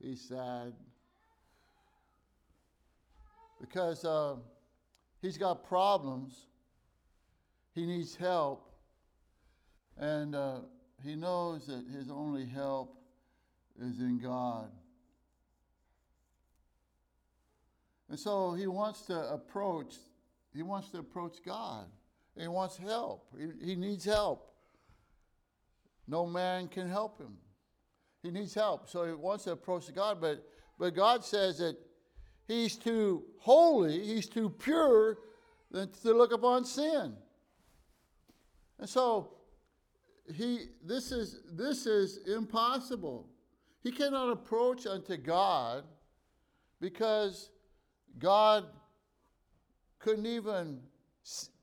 He's 0.03 0.19
sad 0.19 0.73
because 3.61 4.03
uh, 4.03 4.35
he's 5.21 5.37
got 5.37 5.65
problems. 5.65 6.47
He 7.73 7.85
needs 7.85 8.13
help. 8.13 8.69
And 9.97 10.35
uh, 10.35 10.59
he 11.05 11.15
knows 11.15 11.67
that 11.67 11.85
his 11.95 12.09
only 12.09 12.45
help 12.45 12.97
is 13.81 13.99
in 13.99 14.19
God. 14.21 14.69
And 18.09 18.19
so 18.19 18.51
he 18.53 18.67
wants 18.67 19.03
to 19.03 19.17
approach, 19.31 19.95
he 20.53 20.63
wants 20.63 20.89
to 20.89 20.97
approach 20.97 21.37
God. 21.45 21.85
He 22.37 22.47
wants 22.49 22.75
help. 22.75 23.27
He, 23.37 23.67
he 23.67 23.75
needs 23.75 24.03
help. 24.03 24.51
No 26.07 26.25
man 26.25 26.67
can 26.67 26.89
help 26.89 27.21
him. 27.21 27.37
He 28.23 28.31
needs 28.31 28.53
help. 28.53 28.89
So 28.89 29.05
he 29.05 29.13
wants 29.13 29.43
to 29.43 29.51
approach 29.51 29.93
God, 29.93 30.19
but, 30.19 30.43
but 30.79 30.95
God 30.95 31.23
says 31.23 31.59
that 31.59 31.77
he's 32.47 32.77
too 32.77 33.23
holy, 33.37 34.03
he's 34.03 34.27
too 34.27 34.49
pure 34.49 35.17
than 35.69 35.91
to 36.03 36.13
look 36.13 36.31
upon 36.31 36.63
sin. 36.63 37.15
And 38.79 38.89
so 38.89 39.33
he 40.33 40.67
this 40.83 41.11
is 41.11 41.41
this 41.51 41.85
is 41.85 42.19
impossible. 42.27 43.27
He 43.81 43.91
cannot 43.91 44.29
approach 44.29 44.87
unto 44.87 45.17
God 45.17 45.83
because 46.79 47.49
God 48.17 48.65
couldn't 49.99 50.25
even 50.25 50.79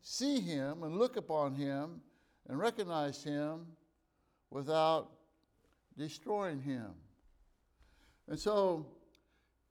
see 0.02 0.40
him 0.40 0.82
and 0.82 0.96
look 0.96 1.16
upon 1.16 1.54
him 1.54 2.00
and 2.48 2.58
recognize 2.58 3.22
him 3.22 3.66
without 4.50 5.10
destroying 5.96 6.60
him. 6.60 6.90
And 8.28 8.38
so 8.38 8.86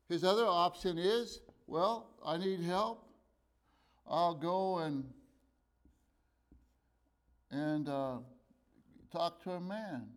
his 0.07 0.23
other 0.23 0.45
option 0.45 0.97
is 0.97 1.39
well, 1.69 2.07
I 2.25 2.37
need 2.37 2.61
help. 2.61 3.05
I'll 4.07 4.33
go 4.33 4.79
and 4.79 5.03
and 7.51 7.87
uh, 7.87 8.17
talk 9.11 9.43
to 9.43 9.51
a 9.51 9.59
man. 9.59 10.07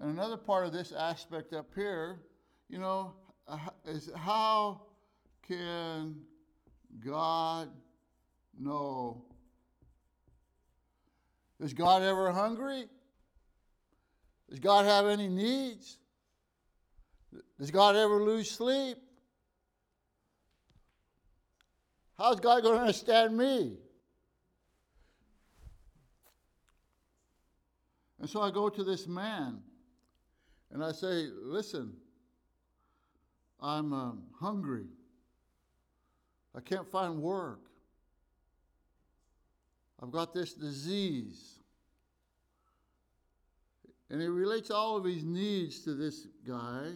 And 0.00 0.10
another 0.12 0.36
part 0.36 0.64
of 0.64 0.72
this 0.72 0.92
aspect 0.92 1.52
up 1.52 1.70
here, 1.74 2.20
you 2.68 2.78
know, 2.78 3.14
is 3.84 4.10
how 4.14 4.82
can 5.46 6.20
God 7.04 7.68
know? 8.58 9.24
Is 11.58 11.72
God 11.72 12.02
ever 12.02 12.30
hungry? 12.30 12.86
Does 14.48 14.60
God 14.60 14.86
have 14.86 15.06
any 15.06 15.28
needs? 15.28 15.98
Does 17.58 17.70
God 17.70 17.96
ever 17.96 18.22
lose 18.22 18.50
sleep? 18.50 18.96
How's 22.16 22.40
God 22.40 22.62
going 22.62 22.76
to 22.76 22.80
understand 22.80 23.36
me? 23.36 23.76
And 28.20 28.28
so 28.28 28.40
I 28.40 28.50
go 28.50 28.68
to 28.68 28.82
this 28.82 29.06
man 29.06 29.60
and 30.72 30.82
I 30.82 30.92
say, 30.92 31.28
Listen, 31.42 31.92
I'm 33.60 33.92
um, 33.92 34.22
hungry. 34.40 34.86
I 36.56 36.60
can't 36.60 36.90
find 36.90 37.20
work. 37.20 37.60
I've 40.02 40.10
got 40.10 40.32
this 40.32 40.54
disease. 40.54 41.57
And 44.10 44.20
he 44.22 44.28
relates 44.28 44.70
all 44.70 44.96
of 44.96 45.04
his 45.04 45.22
needs 45.22 45.80
to 45.80 45.94
this 45.94 46.26
guy. 46.46 46.92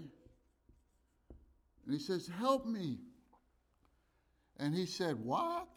And 1.85 1.93
he 1.93 1.99
says, 1.99 2.31
Help 2.39 2.67
me. 2.67 2.99
And 4.59 4.75
he 4.75 4.87
said, 4.87 5.19
What? 5.19 5.69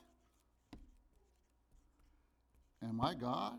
Am 2.84 3.02
I 3.02 3.16
God? 3.16 3.58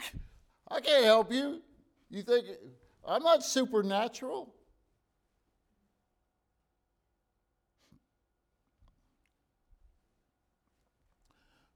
I 0.68 0.80
can't 0.80 1.04
help 1.04 1.32
you. 1.32 1.62
You 2.10 2.22
think 2.22 2.46
I'm 3.06 3.22
not 3.22 3.44
supernatural? 3.44 4.52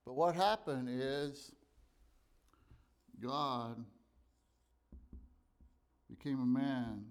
But 0.04 0.14
what 0.14 0.34
happened 0.34 0.88
is 0.90 1.52
God 3.22 3.84
became 6.08 6.40
a 6.40 6.46
man 6.46 7.04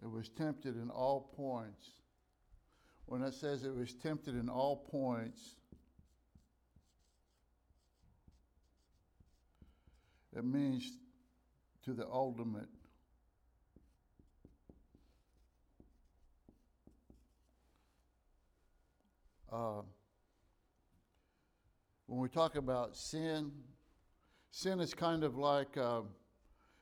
that 0.00 0.08
was 0.08 0.28
tempted 0.28 0.76
in 0.76 0.90
all 0.90 1.32
points. 1.36 1.90
When 3.06 3.22
it 3.22 3.34
says 3.34 3.64
it 3.64 3.74
was 3.74 3.94
tempted 3.94 4.34
in 4.34 4.48
all 4.48 4.76
points, 4.90 5.56
it 10.36 10.44
means 10.44 10.90
to 11.84 11.92
the 11.92 12.06
ultimate. 12.06 12.68
Uh, 19.52 19.82
when 22.12 22.20
we 22.20 22.28
talk 22.28 22.56
about 22.56 22.94
sin, 22.94 23.50
sin 24.50 24.80
is 24.80 24.92
kind 24.92 25.24
of 25.24 25.38
like 25.38 25.78
uh, 25.78 26.02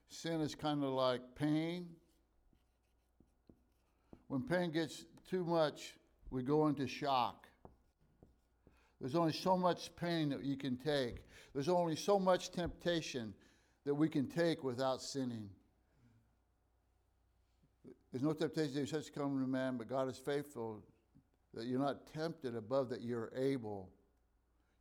sin 0.09 0.41
is 0.41 0.57
kind 0.57 0.83
of 0.83 0.91
like 0.91 1.21
pain. 1.37 1.87
When 4.27 4.43
pain 4.43 4.73
gets 4.73 5.05
too 5.31 5.45
much, 5.45 5.95
we 6.33 6.43
go 6.43 6.67
into 6.67 6.89
shock. 6.89 7.47
There's 9.01 9.15
only 9.15 9.33
so 9.33 9.57
much 9.57 9.95
pain 9.95 10.31
that 10.31 10.43
you 10.43 10.57
can 10.57 10.77
take. 10.77 11.19
There's 11.55 11.69
only 11.69 11.95
so 11.95 12.19
much 12.19 12.51
temptation 12.51 13.33
that 13.85 13.95
we 13.95 14.09
can 14.09 14.27
take 14.27 14.65
without 14.65 15.01
sinning. 15.01 15.49
There's 18.11 18.25
no 18.25 18.33
temptation 18.33 18.81
that 18.81 18.89
such 18.89 19.15
come 19.15 19.41
to 19.41 19.47
man, 19.47 19.77
but 19.77 19.89
God 19.89 20.09
is 20.09 20.19
faithful 20.19 20.83
that 21.55 21.67
you're 21.67 21.79
not 21.79 22.13
tempted 22.13 22.57
above 22.57 22.89
that 22.89 23.03
you're 23.03 23.31
able. 23.37 23.91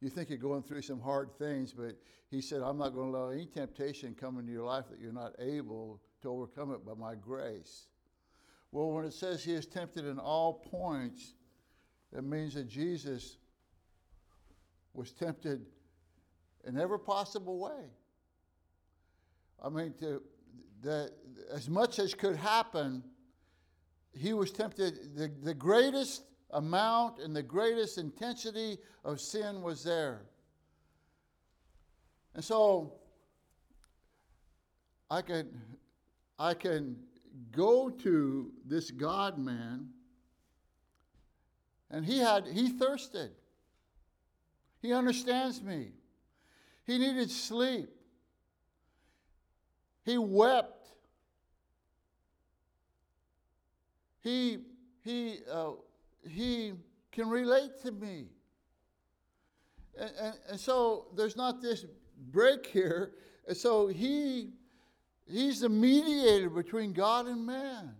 You 0.01 0.09
think 0.09 0.29
you're 0.29 0.37
going 0.37 0.63
through 0.63 0.81
some 0.81 1.01
hard 1.01 1.29
things, 1.37 1.73
but 1.73 1.97
He 2.29 2.41
said, 2.41 2.61
I'm 2.61 2.77
not 2.77 2.93
going 2.93 3.11
to 3.11 3.17
allow 3.17 3.29
any 3.29 3.45
temptation 3.45 4.15
come 4.19 4.39
into 4.39 4.51
your 4.51 4.65
life 4.65 4.85
that 4.89 4.99
you're 4.99 5.11
not 5.11 5.33
able 5.39 6.01
to 6.21 6.29
overcome 6.29 6.71
it 6.73 6.85
by 6.85 6.93
my 6.93 7.15
grace. 7.15 7.87
Well, 8.71 8.91
when 8.91 9.05
it 9.05 9.13
says 9.13 9.43
He 9.43 9.53
is 9.53 9.65
tempted 9.65 10.05
in 10.05 10.19
all 10.19 10.53
points, 10.53 11.33
it 12.15 12.23
means 12.23 12.53
that 12.53 12.67
Jesus 12.67 13.37
was 14.93 15.11
tempted 15.11 15.65
in 16.65 16.79
every 16.79 16.99
possible 16.99 17.59
way. 17.59 17.85
I 19.63 19.69
mean, 19.69 19.93
to, 19.99 20.21
that 20.83 21.11
as 21.53 21.69
much 21.69 21.99
as 21.99 22.13
could 22.13 22.35
happen, 22.35 23.03
he 24.13 24.33
was 24.33 24.51
tempted. 24.51 25.15
The, 25.15 25.31
the 25.43 25.53
greatest 25.53 26.23
amount 26.51 27.19
and 27.19 27.35
the 27.35 27.43
greatest 27.43 27.97
intensity 27.97 28.77
of 29.03 29.19
sin 29.19 29.61
was 29.61 29.83
there. 29.83 30.21
And 32.35 32.43
so 32.43 32.93
I 35.09 35.21
can, 35.21 35.49
I 36.37 36.53
can 36.53 36.97
go 37.51 37.89
to 37.89 38.51
this 38.65 38.91
God 38.91 39.37
man, 39.37 39.89
and 41.91 42.05
he 42.05 42.19
had 42.19 42.47
he 42.47 42.69
thirsted. 42.69 43.31
He 44.81 44.93
understands 44.93 45.61
me. 45.61 45.91
He 46.85 46.97
needed 46.97 47.29
sleep. 47.29 47.89
He 50.05 50.17
wept. 50.17 50.87
He, 54.21 54.59
he, 55.03 55.39
uh, 55.51 55.71
he 56.27 56.73
can 57.11 57.29
relate 57.29 57.81
to 57.83 57.91
me. 57.91 58.27
And, 59.99 60.11
and, 60.19 60.33
and 60.51 60.59
so 60.59 61.07
there's 61.15 61.35
not 61.35 61.61
this 61.61 61.85
break 62.31 62.65
here. 62.67 63.11
And 63.47 63.57
so 63.57 63.87
he, 63.87 64.51
he's 65.27 65.61
the 65.61 65.69
mediator 65.69 66.49
between 66.49 66.93
God 66.93 67.27
and 67.27 67.45
man. 67.45 67.95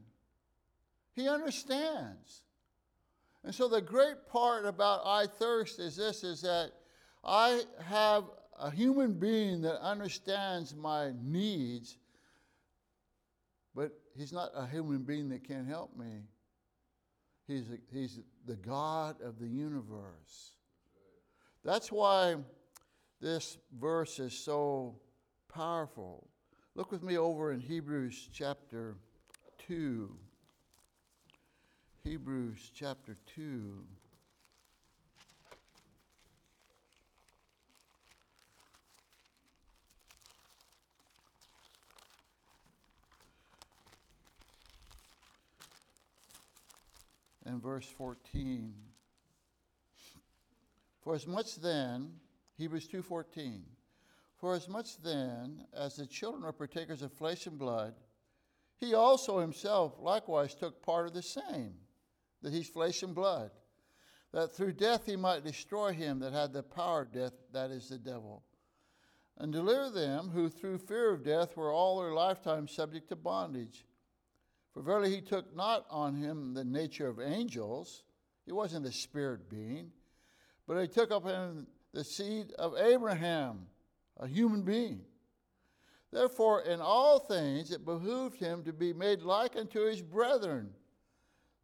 He 1.16 1.28
understands. 1.28 2.44
And 3.44 3.54
so 3.54 3.68
the 3.68 3.82
great 3.82 4.28
part 4.28 4.66
about 4.66 5.02
I 5.06 5.26
thirst 5.26 5.80
is 5.80 5.96
this 5.96 6.24
is 6.24 6.42
that 6.42 6.72
I 7.24 7.62
have 7.84 8.26
a 8.60 8.70
human 8.70 9.14
being 9.14 9.62
that 9.62 9.82
understands 9.82 10.76
my 10.76 11.12
needs, 11.22 11.98
but 13.74 13.92
he's 14.16 14.34
not 14.34 14.52
a 14.56 14.68
human 14.68 15.04
being 15.04 15.30
that 15.30 15.48
can't 15.48 15.68
help 15.68 15.98
me. 15.98 16.24
He's, 17.50 17.66
he's 17.92 18.20
the 18.46 18.56
God 18.56 19.22
of 19.24 19.40
the 19.40 19.48
universe. 19.48 20.54
That's 21.66 21.92
why 21.92 22.36
this 23.20 23.58
verse 23.80 24.20
is 24.20 24.34
so 24.34 24.96
powerful. 25.52 26.28
Look 26.76 26.92
with 26.92 27.02
me 27.02 27.18
over 27.18 27.52
in 27.52 27.60
Hebrews 27.60 28.30
chapter 28.32 28.98
2. 29.68 30.16
Hebrews 32.04 32.72
chapter 32.76 33.18
2. 33.36 33.84
And 47.50 47.62
verse 47.62 47.86
14. 47.86 48.74
For 51.02 51.16
as 51.16 51.26
much 51.26 51.56
then, 51.56 52.20
Hebrews 52.58 52.88
2:14, 52.88 53.64
for 54.36 54.54
as 54.54 54.68
much 54.68 54.98
then 54.98 55.66
as 55.74 55.96
the 55.96 56.06
children 56.06 56.44
are 56.44 56.54
partakers 56.54 57.02
of 57.02 57.12
flesh 57.12 57.48
and 57.48 57.58
blood, 57.58 57.96
he 58.78 58.94
also 58.94 59.40
himself 59.40 59.98
likewise 60.00 60.54
took 60.54 60.82
part 60.82 61.08
of 61.08 61.14
the 61.14 61.24
same, 61.24 61.80
that 62.42 62.54
he's 62.54 62.70
flesh 62.70 63.02
and 63.02 63.16
blood, 63.16 63.52
that 64.32 64.52
through 64.52 64.74
death 64.74 65.06
he 65.06 65.16
might 65.16 65.44
destroy 65.44 65.92
him 65.92 66.20
that 66.20 66.34
had 66.34 66.54
the 66.54 66.64
power 66.64 67.02
of 67.02 67.12
death, 67.12 67.34
that 67.52 67.72
is 67.72 67.90
the 67.90 67.98
devil, 67.98 68.44
and 69.38 69.52
deliver 69.52 69.90
them 69.90 70.30
who 70.30 70.50
through 70.50 70.78
fear 70.78 71.12
of 71.12 71.24
death 71.24 71.58
were 71.58 71.74
all 71.74 72.00
their 72.00 72.14
lifetime 72.14 72.68
subject 72.68 73.10
to 73.10 73.16
bondage. 73.16 73.86
For 74.80 74.84
verily 74.84 75.14
he 75.14 75.20
took 75.20 75.54
not 75.54 75.86
on 75.90 76.16
him 76.16 76.54
the 76.54 76.64
nature 76.64 77.10
of 77.10 77.20
angels, 77.20 78.04
he 78.46 78.54
wasn't 78.54 78.86
a 78.86 78.94
spirit 78.94 79.50
being, 79.50 79.92
but 80.66 80.80
he 80.80 80.88
took 80.88 81.12
up 81.12 81.26
him 81.26 81.68
the 81.92 82.06
seed 82.06 82.54
of 82.58 82.78
Abraham, 82.78 83.68
a 84.16 84.26
human 84.26 84.62
being. 84.62 85.02
Therefore, 86.14 86.62
in 86.62 86.80
all 86.80 87.20
things 87.20 87.72
it 87.72 87.84
behooved 87.84 88.40
him 88.40 88.64
to 88.64 88.72
be 88.72 88.94
made 88.94 89.22
like 89.22 89.58
unto 89.58 89.86
his 89.86 90.02
brethren. 90.02 90.70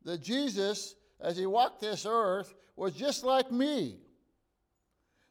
That 0.04 0.22
Jesus, 0.22 0.96
as 1.22 1.38
he 1.38 1.46
walked 1.46 1.80
this 1.80 2.06
earth, 2.06 2.54
was 2.76 2.92
just 2.92 3.24
like 3.24 3.50
me, 3.50 3.96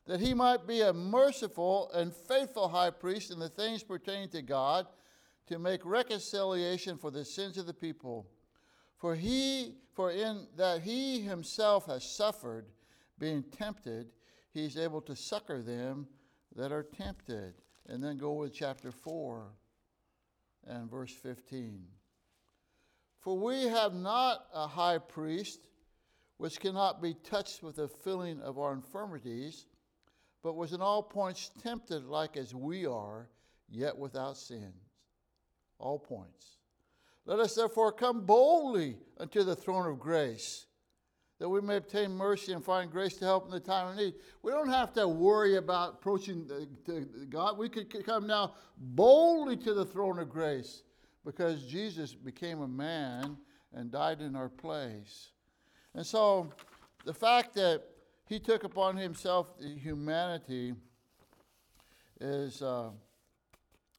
that 0.07 0.21
he 0.21 0.33
might 0.33 0.67
be 0.67 0.81
a 0.81 0.95
merciful 0.95 1.91
and 1.93 2.15
faithful 2.15 2.67
high 2.67 2.93
priest 2.93 3.31
in 3.31 3.39
the 3.39 3.51
things 3.51 3.83
pertaining 3.83 4.31
to 4.31 4.41
God 4.41 4.87
to 5.47 5.59
make 5.59 5.85
reconciliation 5.85 6.97
for 6.97 7.11
the 7.11 7.25
sins 7.25 7.59
of 7.59 7.67
the 7.67 7.75
people. 7.75 8.27
For 8.97 9.15
he, 9.15 9.75
for 9.93 10.11
in 10.11 10.47
that 10.57 10.83
he 10.83 11.21
himself 11.21 11.87
has 11.87 12.05
suffered, 12.05 12.67
being 13.19 13.43
tempted, 13.43 14.09
he 14.53 14.65
is 14.65 14.77
able 14.77 15.01
to 15.03 15.17
succor 15.17 15.63
them 15.63 16.07
that 16.57 16.73
are 16.73 16.83
tempted. 16.83 17.55
And 17.87 18.03
then 18.03 18.17
go 18.17 18.33
with 18.33 18.55
chapter 18.55 18.91
4 18.91 19.53
and 20.67 20.91
verse 20.91 21.13
15. 21.13 21.85
For 23.21 23.39
we 23.39 23.65
have 23.65 23.95
not 23.95 24.47
a 24.55 24.67
high 24.67 24.99
priest 24.99 25.69
which 26.39 26.61
cannot 26.61 27.03
be 27.03 27.15
touched 27.15 27.63
with 27.63 27.77
the 27.77 27.89
feeling 27.89 28.41
of 28.41 28.59
our 28.59 28.73
infirmities, 28.73 29.67
but 30.43 30.57
was 30.57 30.73
in 30.73 30.81
all 30.81 31.03
points 31.03 31.51
tempted 31.63 32.05
like 32.05 32.37
as 32.37 32.55
we 32.55 32.87
are, 32.87 33.29
yet 33.71 33.97
without 33.97 34.37
sins. 34.37 34.84
All 35.79 35.99
points. 35.99 36.59
Let 37.27 37.39
us 37.39 37.55
therefore 37.55 37.93
come 37.93 38.27
boldly 38.27 38.99
unto 39.19 39.43
the 39.45 39.57
throne 39.57 39.87
of 39.87 39.99
grace, 39.99 40.67
that 41.39 41.49
we 41.49 41.61
may 41.61 41.77
obtain 41.77 42.11
mercy 42.13 42.53
and 42.53 42.63
find 42.63 42.91
grace 42.91 43.17
to 43.17 43.25
help 43.25 43.47
in 43.47 43.51
the 43.51 43.61
time 43.61 43.89
of 43.89 43.97
need. 43.97 44.15
We 44.43 44.53
don't 44.53 44.69
have 44.69 44.93
to 44.95 45.09
worry 45.09 45.57
about 45.57 45.95
approaching 45.95 46.49
God. 47.31 47.57
We 47.57 47.69
could 47.69 48.05
come 48.05 48.27
now 48.27 48.55
boldly 48.77 49.57
to 49.59 49.75
the 49.75 49.85
throne 49.85 50.19
of 50.19 50.29
grace 50.29 50.83
because 51.25 51.65
Jesus 51.65 52.15
became 52.15 52.61
a 52.61 52.69
man 52.69 53.39
and 53.73 53.91
died 53.91 54.21
in 54.21 54.37
our 54.37 54.51
place. 54.51 55.31
And 55.95 56.05
so 56.05 56.51
the 57.05 57.15
fact 57.15 57.55
that 57.55 57.83
he 58.27 58.39
took 58.39 58.65
upon 58.65 58.97
himself 58.97 59.59
the 59.59 59.69
humanity 59.69 60.75
is 62.21 62.63
uh, 62.63 62.91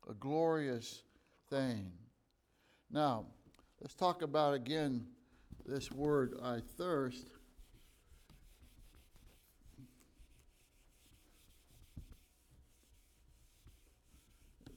a 0.09 0.13
glorious 0.19 1.03
thing. 1.49 1.91
Now, 2.91 3.25
let's 3.81 3.93
talk 3.93 4.21
about 4.21 4.53
again 4.53 5.05
this 5.65 5.91
word, 5.91 6.35
I 6.43 6.59
thirst. 6.77 7.27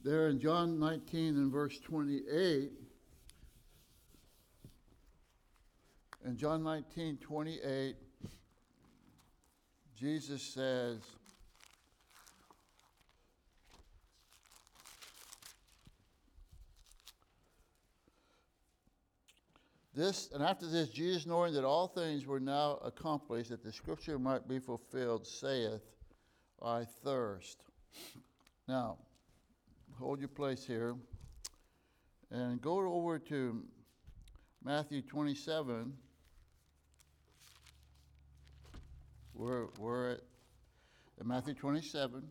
There 0.04 0.28
in 0.28 0.40
John 0.40 0.78
19 0.78 1.36
and 1.36 1.52
verse 1.52 1.78
28, 1.80 2.70
in 6.24 6.36
John 6.36 6.62
19, 6.62 7.18
28, 7.18 7.96
Jesus 9.94 10.42
says, 10.42 11.00
This, 19.98 20.30
and 20.32 20.44
after 20.44 20.68
this, 20.68 20.90
Jesus, 20.90 21.26
knowing 21.26 21.52
that 21.54 21.64
all 21.64 21.88
things 21.88 22.24
were 22.24 22.38
now 22.38 22.78
accomplished, 22.84 23.50
that 23.50 23.64
the 23.64 23.72
scripture 23.72 24.16
might 24.16 24.46
be 24.46 24.60
fulfilled, 24.60 25.26
saith, 25.26 25.82
I 26.62 26.84
thirst. 27.02 27.64
Now, 28.68 28.98
hold 29.98 30.20
your 30.20 30.28
place 30.28 30.64
here 30.64 30.94
and 32.30 32.62
go 32.62 32.78
over 32.78 33.18
to 33.18 33.64
Matthew 34.62 35.02
27. 35.02 35.92
We're, 39.34 39.66
we're 39.80 40.12
at, 40.12 40.20
at 41.18 41.26
Matthew 41.26 41.54
27. 41.54 42.22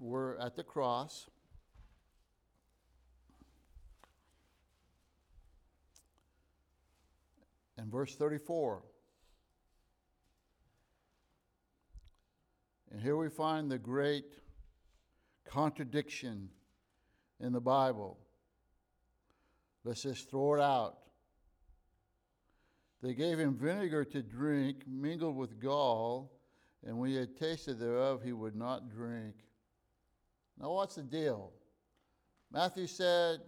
We're 0.00 0.38
at 0.38 0.56
the 0.56 0.64
cross. 0.64 1.28
And 7.82 7.90
verse 7.90 8.14
34. 8.14 8.80
And 12.92 13.02
here 13.02 13.16
we 13.16 13.28
find 13.28 13.68
the 13.68 13.76
great 13.78 14.38
contradiction 15.44 16.48
in 17.40 17.52
the 17.52 17.60
Bible. 17.60 18.20
Let's 19.82 20.04
just 20.04 20.30
throw 20.30 20.54
it 20.54 20.60
out. 20.60 20.98
They 23.02 23.14
gave 23.14 23.40
him 23.40 23.56
vinegar 23.56 24.04
to 24.04 24.22
drink, 24.22 24.84
mingled 24.86 25.34
with 25.34 25.58
gall, 25.58 26.38
and 26.86 26.96
when 26.96 27.10
he 27.10 27.16
had 27.16 27.36
tasted 27.36 27.80
thereof, 27.80 28.22
he 28.22 28.32
would 28.32 28.54
not 28.54 28.90
drink. 28.90 29.34
Now, 30.56 30.70
what's 30.70 30.94
the 30.94 31.02
deal? 31.02 31.50
Matthew 32.52 32.86
said 32.86 33.40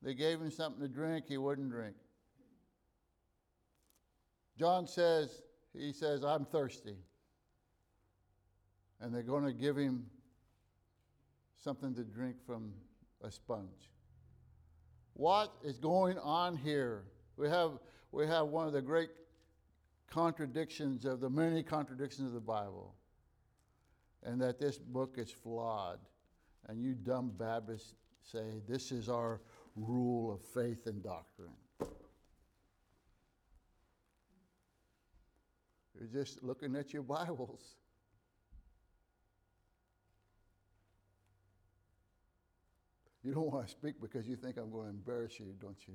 they 0.00 0.14
gave 0.14 0.40
him 0.40 0.50
something 0.50 0.80
to 0.80 0.88
drink, 0.88 1.26
he 1.28 1.36
wouldn't 1.36 1.70
drink. 1.70 1.96
John 4.58 4.86
says, 4.86 5.42
he 5.76 5.92
says, 5.92 6.24
I'm 6.24 6.44
thirsty. 6.44 6.96
And 9.00 9.14
they're 9.14 9.22
going 9.22 9.44
to 9.44 9.52
give 9.52 9.76
him 9.76 10.06
something 11.62 11.94
to 11.94 12.04
drink 12.04 12.36
from 12.46 12.72
a 13.22 13.30
sponge. 13.30 13.90
What 15.14 15.52
is 15.64 15.78
going 15.78 16.18
on 16.18 16.56
here? 16.56 17.04
We 17.36 17.48
have, 17.48 17.72
we 18.12 18.26
have 18.26 18.48
one 18.48 18.66
of 18.66 18.72
the 18.72 18.82
great 18.82 19.10
contradictions 20.08 21.04
of 21.04 21.20
the 21.20 21.30
many 21.30 21.62
contradictions 21.62 22.28
of 22.28 22.34
the 22.34 22.40
Bible, 22.40 22.94
and 24.22 24.40
that 24.40 24.60
this 24.60 24.78
book 24.78 25.16
is 25.18 25.30
flawed. 25.30 25.98
And 26.68 26.80
you 26.80 26.94
dumb 26.94 27.32
Baptists 27.36 27.94
say 28.22 28.62
this 28.68 28.92
is 28.92 29.08
our 29.08 29.40
rule 29.76 30.32
of 30.32 30.40
faith 30.40 30.86
and 30.86 31.02
doctrine. 31.02 31.52
You're 36.04 36.22
just 36.22 36.42
looking 36.42 36.76
at 36.76 36.92
your 36.92 37.02
Bibles. 37.02 37.76
You 43.22 43.32
don't 43.32 43.50
want 43.50 43.66
to 43.66 43.72
speak 43.72 43.94
because 44.02 44.26
you 44.28 44.36
think 44.36 44.58
I'm 44.58 44.70
going 44.70 44.84
to 44.84 44.90
embarrass 44.90 45.40
you, 45.40 45.54
don't 45.60 45.76
you? 45.88 45.94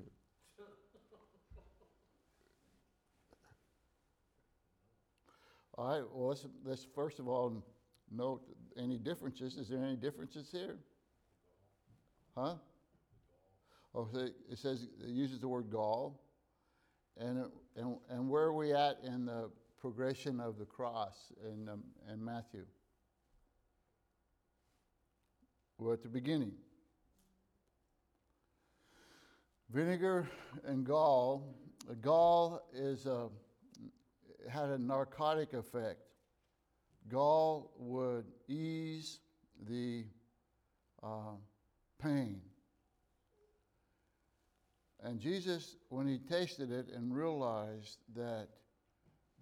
all 5.78 5.88
right, 5.88 6.02
well, 6.12 6.28
let's, 6.28 6.46
let's 6.64 6.86
first 6.92 7.20
of 7.20 7.28
all 7.28 7.64
note 8.10 8.42
any 8.76 8.98
differences. 8.98 9.56
Is 9.56 9.68
there 9.68 9.82
any 9.84 9.96
differences 9.96 10.48
here? 10.50 10.76
Huh? 12.36 12.54
Oh, 13.94 14.08
it 14.14 14.58
says 14.58 14.88
it 15.00 15.10
uses 15.10 15.38
the 15.38 15.48
word 15.48 15.70
gall. 15.70 16.20
And, 17.16 17.44
and, 17.76 17.96
and 18.08 18.28
where 18.28 18.42
are 18.44 18.52
we 18.52 18.72
at 18.72 18.98
in 19.04 19.26
the 19.26 19.50
progression 19.80 20.40
of 20.40 20.58
the 20.58 20.64
cross 20.64 21.32
in, 21.44 21.68
um, 21.68 21.82
in 22.12 22.24
Matthew? 22.24 22.64
We're 25.78 25.94
at 25.94 26.02
the 26.02 26.08
beginning. 26.08 26.52
Vinegar 29.70 30.28
and 30.66 30.84
gall. 30.84 31.54
Gall 32.02 32.60
is 32.74 33.06
a, 33.06 33.28
had 34.48 34.68
a 34.68 34.78
narcotic 34.78 35.54
effect. 35.54 36.00
Gall 37.08 37.72
would 37.78 38.26
ease 38.48 39.20
the 39.68 40.04
uh, 41.02 41.36
pain. 42.02 42.40
And 45.02 45.18
Jesus, 45.18 45.76
when 45.88 46.06
he 46.06 46.18
tasted 46.18 46.70
it 46.70 46.88
and 46.94 47.14
realized 47.14 47.98
that 48.14 48.48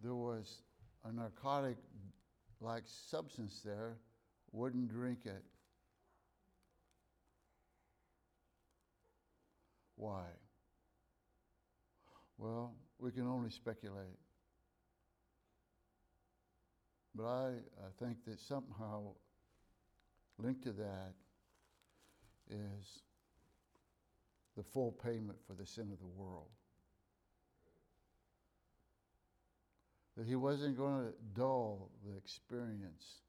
there 0.02 0.14
was 0.14 0.62
a 1.04 1.12
narcotic 1.12 1.76
like 2.60 2.82
substance 2.86 3.60
there, 3.64 3.96
wouldn't 4.52 4.88
drink 4.88 5.20
it. 5.24 5.44
Why? 9.96 10.22
Well, 12.36 12.74
we 12.98 13.10
can 13.10 13.26
only 13.26 13.50
speculate. 13.50 14.18
But 17.14 17.24
I, 17.24 17.48
I 17.48 18.04
think 18.04 18.24
that 18.26 18.38
somehow 18.38 19.14
linked 20.38 20.62
to 20.64 20.72
that 20.72 21.14
is 22.48 23.02
the 24.56 24.62
full 24.62 24.92
payment 24.92 25.38
for 25.46 25.54
the 25.54 25.66
sin 25.66 25.90
of 25.92 25.98
the 25.98 26.06
world. 26.06 26.48
That 30.18 30.26
he 30.26 30.34
wasn't 30.34 30.76
going 30.76 31.06
to 31.06 31.12
dull 31.32 31.90
the 32.04 32.16
experience 32.16 33.22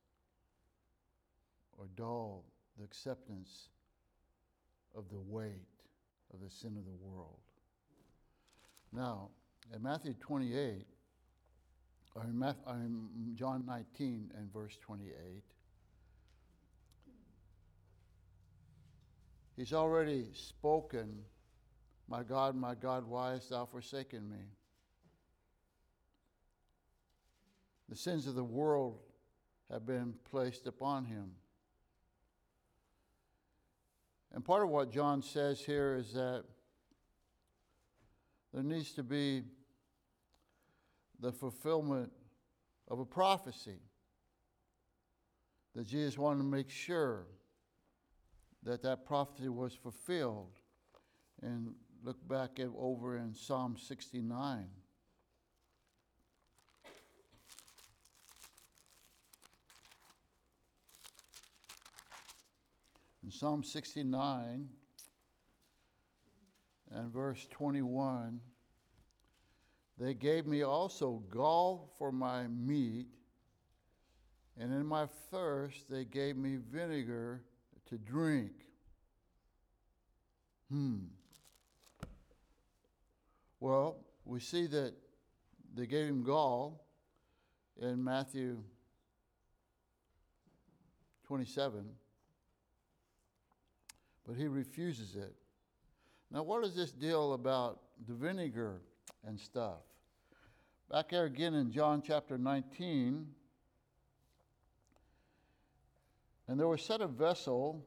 or 1.77 1.85
dull 1.95 2.45
the 2.79 2.83
acceptance 2.83 3.69
of 4.95 5.07
the 5.09 5.19
weight 5.19 5.67
of 6.33 6.39
the 6.41 6.49
sin 6.49 6.75
of 6.77 6.85
the 6.85 7.07
world. 7.07 7.37
Now, 8.91 9.29
in 9.73 9.83
Matthew 9.83 10.15
28, 10.19 10.87
or 12.15 12.23
in, 12.23 12.39
Matthew, 12.39 12.63
or 12.65 12.73
in 12.73 13.35
John 13.35 13.63
19 13.67 14.31
and 14.35 14.51
verse 14.51 14.75
28, 14.81 15.43
he's 19.55 19.73
already 19.73 20.25
spoken, 20.33 21.19
My 22.07 22.23
God, 22.23 22.55
my 22.55 22.73
God, 22.73 23.05
why 23.07 23.33
hast 23.33 23.51
thou 23.51 23.65
forsaken 23.65 24.27
me? 24.27 24.43
The 27.89 27.95
sins 27.95 28.27
of 28.27 28.35
the 28.35 28.43
world 28.43 28.99
have 29.71 29.85
been 29.85 30.13
placed 30.29 30.67
upon 30.67 31.05
him. 31.05 31.31
And 34.33 34.45
part 34.45 34.63
of 34.63 34.69
what 34.69 34.91
John 34.91 35.21
says 35.23 35.59
here 35.59 35.95
is 35.95 36.13
that 36.13 36.43
there 38.53 38.63
needs 38.63 38.91
to 38.93 39.03
be 39.03 39.43
the 41.19 41.31
fulfillment 41.31 42.11
of 42.87 42.99
a 42.99 43.05
prophecy 43.05 43.79
that 45.75 45.87
Jesus 45.87 46.17
wanted 46.17 46.39
to 46.39 46.45
make 46.45 46.69
sure 46.69 47.25
that 48.63 48.83
that 48.83 49.05
prophecy 49.05 49.49
was 49.49 49.73
fulfilled. 49.73 50.53
And 51.41 51.73
look 52.03 52.27
back 52.27 52.59
over 52.77 53.17
in 53.17 53.33
Psalm 53.33 53.77
69. 53.77 54.67
In 63.29 63.33
Psalm 63.33 63.63
69 63.63 64.67
and 66.89 67.13
verse 67.13 67.45
21, 67.51 68.39
they 69.99 70.15
gave 70.15 70.47
me 70.47 70.63
also 70.63 71.21
gall 71.29 71.93
for 71.99 72.11
my 72.11 72.47
meat, 72.47 73.05
and 74.59 74.73
in 74.73 74.83
my 74.83 75.05
thirst 75.29 75.87
they 75.91 76.05
gave 76.05 76.37
me 76.37 76.57
vinegar 76.71 77.43
to 77.89 77.99
drink. 77.99 78.51
Hmm. 80.71 80.97
Well, 83.59 83.97
we 84.25 84.39
see 84.39 84.65
that 84.65 84.95
they 85.75 85.85
gave 85.85 86.07
him 86.07 86.23
gall 86.23 86.83
in 87.79 88.03
Matthew 88.03 88.63
27, 91.27 91.85
but 94.29 94.37
he 94.37 94.47
refuses 94.47 95.15
it. 95.15 95.33
Now, 96.29 96.43
what 96.43 96.63
is 96.63 96.75
this 96.75 96.91
deal 96.91 97.33
about 97.33 97.79
the 98.07 98.13
vinegar 98.13 98.79
and 99.25 99.39
stuff? 99.39 99.79
Back 100.91 101.09
there 101.09 101.25
again 101.25 101.55
in 101.55 101.71
John 101.71 102.03
chapter 102.05 102.37
19, 102.37 103.25
and 106.47 106.59
there 106.59 106.67
was 106.67 106.83
set 106.83 107.01
a 107.01 107.07
vessel, 107.07 107.83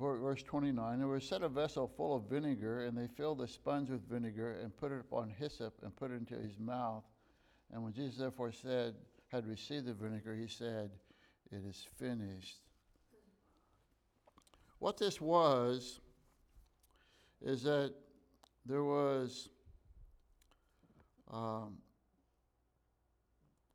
verse 0.00 0.44
29, 0.44 1.00
there 1.00 1.08
was 1.08 1.24
set 1.24 1.42
a 1.42 1.48
vessel 1.48 1.92
full 1.96 2.14
of 2.14 2.30
vinegar, 2.30 2.84
and 2.84 2.96
they 2.96 3.08
filled 3.16 3.38
the 3.38 3.48
sponge 3.48 3.90
with 3.90 4.08
vinegar 4.08 4.60
and 4.62 4.76
put 4.76 4.92
it 4.92 5.00
upon 5.00 5.30
hyssop 5.30 5.74
and 5.82 5.96
put 5.96 6.12
it 6.12 6.14
into 6.14 6.36
his 6.36 6.60
mouth. 6.60 7.02
And 7.72 7.82
when 7.82 7.92
Jesus 7.92 8.18
therefore 8.18 8.52
said, 8.52 8.94
had 9.32 9.48
received 9.48 9.86
the 9.86 9.94
vinegar, 9.94 10.36
he 10.36 10.46
said, 10.46 10.90
It 11.50 11.64
is 11.68 11.88
finished. 11.98 12.60
What 14.82 14.96
this 14.96 15.20
was 15.20 16.00
is 17.40 17.62
that 17.62 17.94
there 18.66 18.82
was 18.82 19.48
um, 21.32 21.76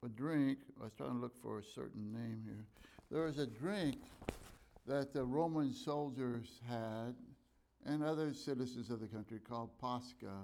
a 0.03 0.10
drink. 0.10 0.58
I 0.78 0.84
was 0.84 0.91
trying 0.97 1.12
to 1.12 1.16
look 1.16 1.41
for 1.41 1.60
a 1.60 1.64
certain 1.64 2.12
name 2.12 2.41
here. 2.43 2.66
There 3.10 3.24
was 3.24 3.39
a 3.39 3.47
drink 3.47 3.99
that 4.86 5.14
the 5.14 5.24
Roman 5.24 5.72
soldiers 5.72 6.60
had 6.68 7.16
and 7.86 8.03
other 8.03 8.34
citizens 8.34 8.89
of 8.89 8.99
the 8.99 9.08
country 9.08 9.39
called 9.39 9.70
posca. 9.82 10.43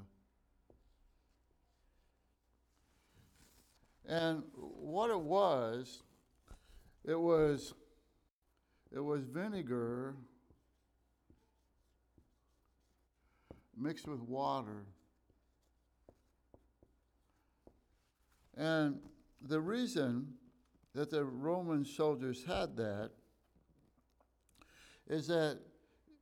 And 4.07 4.43
what 4.53 5.09
it 5.09 5.19
was, 5.19 6.03
it 7.03 7.19
was 7.19 7.73
it 8.93 9.01
was 9.01 9.23
vinegar 9.25 10.15
mixed 13.77 14.07
with 14.07 14.21
water. 14.21 14.85
And 18.55 18.99
the 19.41 19.59
reason 19.59 20.33
that 20.93 21.09
the 21.09 21.25
Roman 21.25 21.83
soldiers 21.83 22.43
had 22.45 22.77
that 22.77 23.11
is 25.07 25.27
that 25.27 25.59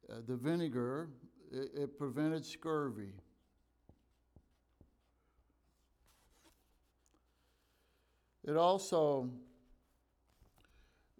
uh, 0.10 0.16
the 0.28 0.36
vinegar 0.36 1.10
it, 1.52 1.72
it 1.76 1.98
prevented 1.98 2.46
scurvy. 2.46 3.14
It 8.44 8.58
also 8.58 9.30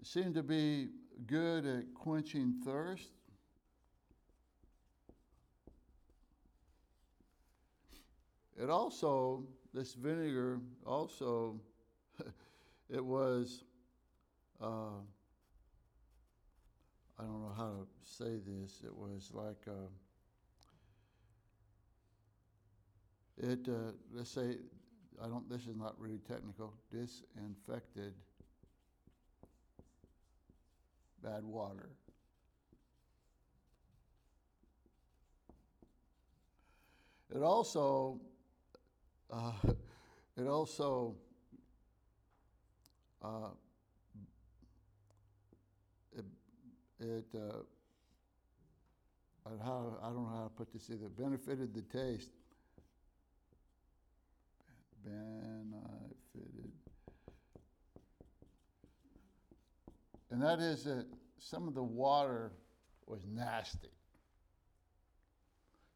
seemed 0.02 0.34
to 0.36 0.44
be 0.44 0.90
good 1.28 1.66
at 1.66 1.94
quenching 1.94 2.62
thirst. 2.66 3.12
It 8.62 8.70
also, 8.70 9.44
this 9.74 9.96
vinegar 9.96 10.60
also, 10.86 11.60
it 12.92 13.04
was, 13.04 13.64
uh, 14.62 15.00
I 17.20 17.24
don't 17.24 17.42
know 17.42 17.54
how 17.58 17.72
to 17.72 17.88
say 18.04 18.38
this, 18.46 18.84
it 18.86 18.96
was 18.96 19.32
like, 19.34 19.68
uh, 19.68 19.90
it, 23.40 23.68
uh, 23.68 23.94
let's 24.14 24.30
say, 24.30 24.58
I 25.20 25.28
don't, 25.28 25.50
this 25.50 25.62
is 25.66 25.76
not 25.76 26.00
really 26.00 26.20
technical, 26.20 26.76
disinfected 26.92 28.14
bad 31.24 31.44
water. 31.44 31.90
It 37.34 37.42
also 37.42 38.20
uh, 39.32 39.52
it 40.38 40.48
also 40.48 41.16
uh, 43.24 43.50
it, 46.18 46.26
it 47.00 47.26
uh, 47.36 47.64
how, 49.64 49.98
I 50.02 50.08
don't 50.08 50.24
know 50.24 50.30
how 50.36 50.44
to 50.44 50.50
put 50.50 50.72
this 50.72 50.90
either, 50.90 51.10
benefited 51.10 51.74
the 51.74 51.82
taste. 51.82 52.32
Benefited. 55.04 56.72
And 60.30 60.42
that 60.42 60.60
is 60.60 60.84
that 60.86 61.06
some 61.38 61.68
of 61.68 61.74
the 61.74 61.84
water 61.84 62.52
was 63.08 63.22
nasty. 63.28 63.90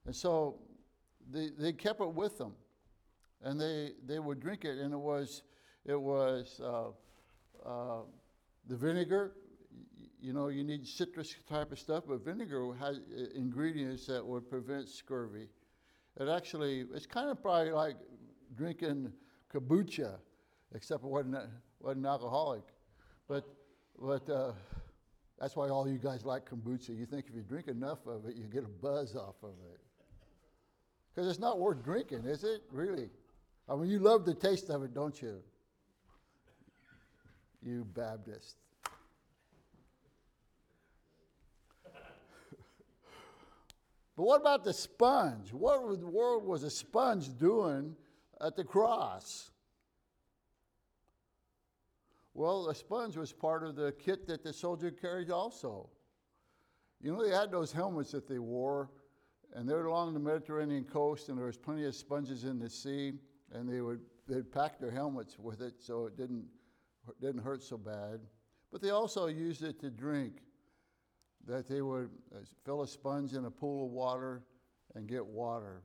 And 0.06 0.16
so 0.16 0.60
they, 1.32 1.50
they 1.58 1.72
kept 1.72 2.02
it 2.02 2.14
with 2.14 2.38
them 2.38 2.54
and 3.44 3.60
they, 3.60 3.92
they 4.06 4.20
would 4.20 4.40
drink 4.40 4.66
it, 4.66 4.78
and 4.80 4.94
it 4.94 5.00
was, 5.00 5.44
it 5.86 6.00
was 6.00 6.60
uh, 6.64 6.90
uh, 7.68 8.02
the 8.68 8.76
vinegar. 8.76 9.34
You 10.20 10.34
know, 10.34 10.48
you 10.48 10.64
need 10.64 10.88
citrus 10.88 11.36
type 11.48 11.72
of 11.72 11.80
stuff, 11.80 12.06
but 12.08 12.24
vinegar 12.26 12.74
has 12.80 12.98
uh, 12.98 13.24
ingredients 13.36 14.08
that 14.08 14.26
would 14.26 14.50
prevent 14.50 14.90
scurvy. 14.90 15.50
It 16.20 16.30
actually, 16.30 16.86
it's 16.94 17.06
kind 17.06 17.30
of 17.30 17.42
probably 17.42 17.72
like 17.72 17.98
drinking 18.56 19.12
kombucha, 19.54 20.16
except 20.74 21.04
it 21.04 21.10
wasn't, 21.10 21.38
wasn't 21.80 22.06
alcoholic. 22.06 22.64
But, 23.28 23.46
but 24.02 24.28
uh, 24.30 24.54
that's 25.40 25.56
why 25.56 25.70
all 25.70 25.88
you 25.88 25.98
guys 25.98 26.26
like 26.26 26.50
kombucha. 26.50 26.98
You 26.98 27.06
think 27.06 27.26
if 27.28 27.36
you 27.36 27.42
drink 27.42 27.68
enough 27.68 28.08
of 28.08 28.26
it, 28.26 28.36
you 28.36 28.46
get 28.46 28.64
a 28.64 28.68
buzz 28.68 29.16
off 29.16 29.36
of 29.44 29.54
it. 29.72 29.80
Because 31.14 31.30
it's 31.30 31.40
not 31.40 31.60
worth 31.60 31.84
drinking, 31.84 32.26
is 32.26 32.44
it? 32.44 32.64
Really? 32.72 33.10
I 33.68 33.76
mean, 33.76 33.90
you 33.90 34.00
love 34.00 34.26
the 34.26 34.34
taste 34.34 34.70
of 34.70 34.84
it, 34.84 34.94
don't 34.94 35.20
you? 35.22 35.42
You 37.64 37.84
Baptist. 37.84 38.58
but 44.16 44.24
what 44.24 44.40
about 44.40 44.64
the 44.64 44.74
sponge? 44.74 45.52
What 45.52 45.82
in 45.94 46.00
the 46.00 46.08
world 46.08 46.46
was 46.46 46.62
a 46.62 46.70
sponge 46.70 47.36
doing 47.40 47.96
at 48.40 48.56
the 48.56 48.64
cross? 48.64 49.50
Well, 52.36 52.68
a 52.68 52.76
sponge 52.76 53.18
was 53.18 53.34
part 53.34 53.64
of 53.64 53.76
the 53.76 53.94
kit 53.94 54.28
that 54.28 54.44
the 54.44 54.54
soldier 54.54 54.92
carried 54.92 55.32
also. 55.32 55.90
You 57.02 57.14
know, 57.14 57.24
they 57.24 57.36
had 57.36 57.50
those 57.50 57.72
helmets 57.72 58.12
that 58.12 58.28
they 58.28 58.40
wore, 58.40 58.92
and 59.54 59.68
they 59.68 59.74
were 59.74 59.86
along 59.86 60.14
the 60.14 60.20
Mediterranean 60.20 60.84
coast, 60.84 61.30
and 61.30 61.38
there 61.38 61.46
was 61.46 61.58
plenty 61.58 61.86
of 61.86 61.96
sponges 61.96 62.44
in 62.44 62.60
the 62.60 62.70
sea 62.70 63.14
and 63.54 63.70
they 63.70 63.82
would 63.82 64.02
they'd 64.28 64.52
pack 64.52 64.80
their 64.80 64.92
helmets 64.92 65.38
with 65.40 65.62
it 65.62 65.76
so 65.80 66.06
it 66.06 66.18
didn't 66.18 66.46
didn't 67.22 67.42
hurt 67.42 67.64
so 67.64 67.78
bad. 67.78 68.20
But 68.72 68.82
they 68.82 68.90
also 68.90 69.28
used 69.28 69.64
it 69.64 69.80
to 69.82 69.90
drink. 69.90 70.42
That 71.48 71.68
they 71.70 71.84
would 71.84 72.10
uh, 72.34 72.40
fill 72.66 72.82
a 72.82 72.88
sponge 72.88 73.34
in 73.34 73.46
a 73.46 73.52
pool 73.52 73.86
of 73.86 73.92
water 73.92 74.42
and 74.96 75.08
get 75.08 75.24
water. 75.24 75.84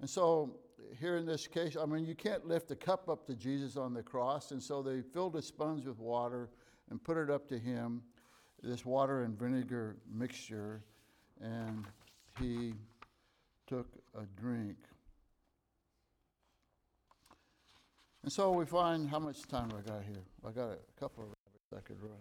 And 0.00 0.10
so 0.10 0.58
here 0.98 1.16
in 1.16 1.26
this 1.26 1.46
case, 1.46 1.76
I 1.80 1.86
mean, 1.86 2.04
you 2.04 2.14
can't 2.14 2.46
lift 2.46 2.70
a 2.70 2.76
cup 2.76 3.08
up 3.08 3.26
to 3.26 3.34
Jesus 3.34 3.76
on 3.76 3.94
the 3.94 4.02
cross, 4.02 4.50
and 4.50 4.62
so 4.62 4.82
they 4.82 5.02
filled 5.02 5.36
a 5.36 5.42
sponge 5.42 5.86
with 5.86 5.98
water 5.98 6.50
and 6.90 7.02
put 7.02 7.16
it 7.16 7.30
up 7.30 7.48
to 7.48 7.58
him, 7.58 8.02
this 8.62 8.84
water 8.84 9.22
and 9.22 9.38
vinegar 9.38 9.96
mixture, 10.12 10.82
and 11.40 11.84
he 12.40 12.74
took 13.66 13.86
a 14.18 14.24
drink. 14.40 14.76
And 18.26 18.32
so 18.32 18.50
we 18.50 18.66
find, 18.66 19.08
how 19.08 19.20
much 19.20 19.42
time 19.42 19.70
I 19.70 19.88
got 19.88 20.02
here? 20.02 20.24
I 20.44 20.50
got 20.50 20.70
a 20.70 20.78
couple 20.98 21.22
of 21.22 21.28
rabbits 21.28 21.72
I 21.76 21.80
could 21.86 22.02
run. 22.02 22.18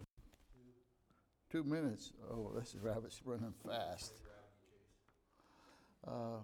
Two 1.52 1.64
minutes. 1.64 2.14
Oh, 2.32 2.52
this 2.56 2.76
is 2.76 2.80
rabbit's 2.80 3.20
running 3.26 3.56
fast. 3.68 4.14
Uh, 6.08 6.42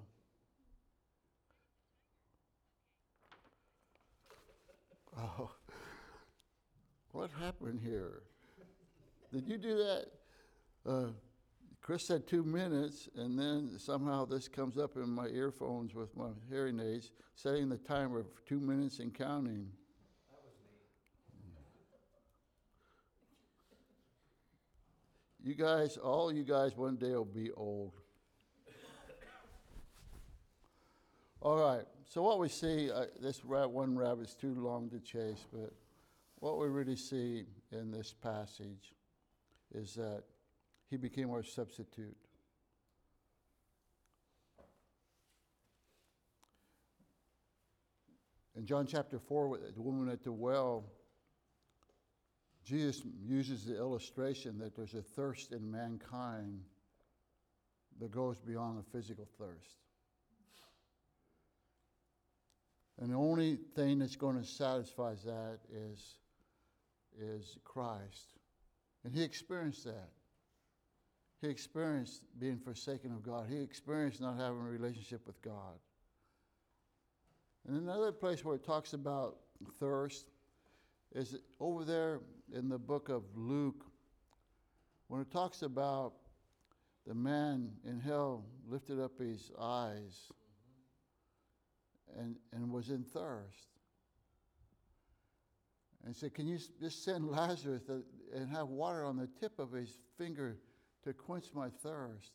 oh, 5.20 5.52
what 7.12 7.30
happened 7.40 7.82
here? 7.84 8.24
Did 9.32 9.48
you 9.48 9.60
do 9.60 9.78
that? 9.78 10.06
Uh, 10.90 11.10
Chris 11.82 12.06
said 12.06 12.28
two 12.28 12.44
minutes, 12.44 13.10
and 13.16 13.38
then 13.40 13.72
somehow 13.78 14.24
this 14.24 14.48
comes 14.48 14.78
up 14.78 14.96
in 14.96 15.10
my 15.10 15.26
earphones 15.28 15.96
with 15.96 16.16
my 16.16 16.30
hearing 16.48 16.80
aids, 16.80 17.12
setting 17.34 17.70
the 17.70 17.78
timer 17.78 18.24
for 18.24 18.42
two 18.48 18.60
minutes 18.60 19.00
and 19.00 19.14
counting. 19.14 19.68
That 20.30 20.40
was 20.46 20.54
me. 25.44 25.50
You 25.50 25.56
guys, 25.56 25.98
all 25.98 26.32
you 26.32 26.44
guys, 26.44 26.78
one 26.78 26.98
day 26.98 27.16
will 27.16 27.26
be 27.26 27.52
old. 27.52 27.94
All 31.42 31.58
right. 31.58 31.86
So 32.08 32.22
what 32.22 32.38
we 32.38 32.50
see, 32.50 32.92
uh, 32.92 33.06
this 33.20 33.44
ra- 33.44 33.66
one 33.66 33.98
rabbit's 33.98 34.36
too 34.36 34.54
long 34.54 34.92
to 34.92 35.00
chase, 35.00 35.44
but 35.52 35.74
what 36.36 36.60
we 36.60 36.68
really 36.68 36.96
see 36.96 37.46
in 37.72 37.90
this 37.90 38.14
passage 38.14 38.94
is 39.74 39.96
that 39.96 40.22
he 40.92 40.98
became 40.98 41.32
our 41.32 41.42
substitute. 41.42 42.18
In 48.58 48.66
John 48.66 48.86
chapter 48.86 49.18
4, 49.18 49.48
with 49.48 49.74
the 49.74 49.82
woman 49.82 50.10
at 50.10 50.22
the 50.22 50.34
well, 50.34 50.84
Jesus 52.66 53.02
uses 53.26 53.66
the 53.66 53.78
illustration 53.78 54.60
that 54.60 54.76
there's 54.76 54.94
a 54.94 55.02
thirst 55.02 55.54
in 55.54 55.72
mankind 55.72 56.60
that 58.02 58.12
goes 58.12 58.38
beyond 58.38 58.78
the 58.78 58.84
physical 58.92 59.30
thirst. 59.40 59.78
And 63.00 63.12
the 63.12 63.16
only 63.16 63.58
thing 63.76 64.00
that's 64.00 64.18
going 64.18 64.38
to 64.38 64.46
satisfy 64.46 65.14
that 65.26 65.60
is, 65.74 66.18
is 67.18 67.58
Christ. 67.64 68.36
And 69.06 69.14
he 69.14 69.24
experienced 69.24 69.86
that. 69.86 70.10
He 71.42 71.48
experienced 71.48 72.22
being 72.40 72.60
forsaken 72.60 73.12
of 73.12 73.24
God. 73.24 73.48
He 73.50 73.60
experienced 73.60 74.22
not 74.22 74.38
having 74.38 74.60
a 74.60 74.70
relationship 74.70 75.26
with 75.26 75.42
God. 75.42 75.80
And 77.68 77.82
another 77.82 78.12
place 78.12 78.46
where 78.46 78.56
it 78.56 78.64
talks 78.64 78.94
about 78.94 79.38
thirst 79.80 80.28
is 81.14 81.36
over 81.60 81.84
there 81.84 82.20
in 82.54 82.70
the 82.70 82.78
book 82.78 83.10
of 83.10 83.24
Luke, 83.36 83.86
when 85.08 85.22
it 85.22 85.32
talks 85.32 85.64
about 85.64 86.14
the 87.08 87.16
man 87.16 87.72
in 87.86 88.00
hell 88.00 88.46
lifted 88.68 89.00
up 89.00 89.18
his 89.20 89.52
eyes 89.60 90.32
and, 92.18 92.36
and 92.54 92.72
was 92.72 92.90
in 92.90 93.04
thirst. 93.04 93.68
And 96.06 96.16
said, 96.16 96.34
Can 96.34 96.48
you 96.48 96.60
just 96.80 97.04
send 97.04 97.30
Lazarus 97.30 97.84
and 98.34 98.50
have 98.50 98.68
water 98.68 99.06
on 99.06 99.18
the 99.18 99.30
tip 99.40 99.60
of 99.60 99.72
his 99.72 99.98
finger 100.18 100.58
to 101.04 101.14
quench 101.14 101.46
my 101.54 101.70
thirst? 101.70 102.32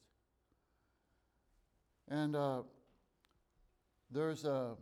And 2.09 2.37
uh, 2.37 2.63
there's, 4.11 4.45
a, 4.45 4.75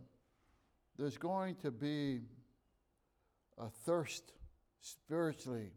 there's 0.97 1.17
going 1.17 1.55
to 1.55 1.71
be 1.71 2.21
a 3.57 3.69
thirst 3.85 4.31
spiritually 4.81 5.71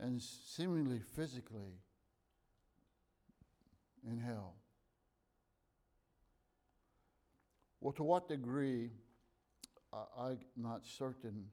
and 0.00 0.20
seemingly 0.20 1.00
physically 1.14 1.78
in 4.06 4.18
hell. 4.18 4.54
Well, 7.80 7.92
to 7.92 8.02
what 8.02 8.28
degree, 8.28 8.90
I, 9.92 9.98
I'm 10.18 10.38
not 10.56 10.86
certain, 10.86 11.44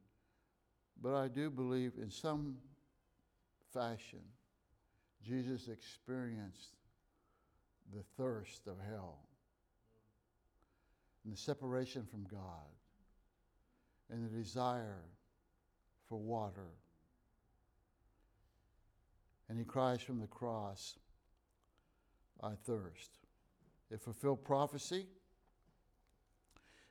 but 1.02 1.14
I 1.14 1.28
do 1.28 1.50
believe 1.50 1.94
in 2.02 2.10
some 2.10 2.56
fashion 3.74 4.22
Jesus 5.26 5.68
experienced 5.68 6.76
the 7.94 8.04
thirst 8.18 8.68
of 8.68 8.76
hell 8.90 9.20
and 11.24 11.34
the 11.34 11.38
separation 11.38 12.06
from 12.10 12.26
God 12.30 12.70
and 14.10 14.26
the 14.26 14.36
desire 14.36 15.04
for 16.10 16.18
water. 16.18 16.70
And 19.50 19.60
he 19.60 19.66
cries 19.66 20.02
from 20.02 20.20
the 20.20 20.28
cross, 20.28 20.98
I 22.42 22.52
thirst. 22.66 23.20
It 23.92 24.02
fulfilled 24.02 24.44
prophecy. 24.44 25.08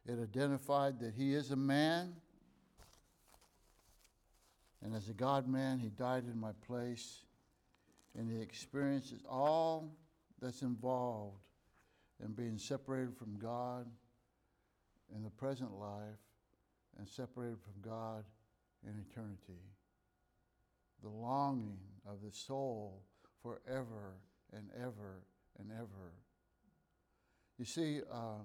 It 0.06 0.20
identified 0.20 1.00
that 1.00 1.14
he 1.14 1.34
is 1.34 1.50
a 1.50 1.56
man. 1.56 2.14
And 4.82 4.94
as 4.94 5.08
a 5.08 5.14
God 5.14 5.48
man, 5.48 5.78
he 5.78 5.88
died 5.88 6.24
in 6.30 6.38
my 6.38 6.52
place. 6.66 7.24
And 8.18 8.30
he 8.30 8.40
experiences 8.40 9.22
all 9.28 9.96
that's 10.40 10.62
involved 10.62 11.38
in 12.24 12.32
being 12.32 12.58
separated 12.58 13.16
from 13.16 13.38
God 13.38 13.86
in 15.14 15.22
the 15.22 15.30
present 15.30 15.72
life 15.72 16.18
and 16.98 17.08
separated 17.08 17.58
from 17.60 17.90
God 17.90 18.24
in 18.84 18.94
eternity. 19.10 19.60
The 21.02 21.08
longing 21.08 21.78
of 22.06 22.22
the 22.22 22.32
soul 22.32 23.02
forever 23.42 24.14
and 24.52 24.68
ever 24.76 25.22
and 25.58 25.70
ever. 25.72 26.12
You 27.58 27.64
see, 27.64 28.00
uh, 28.10 28.42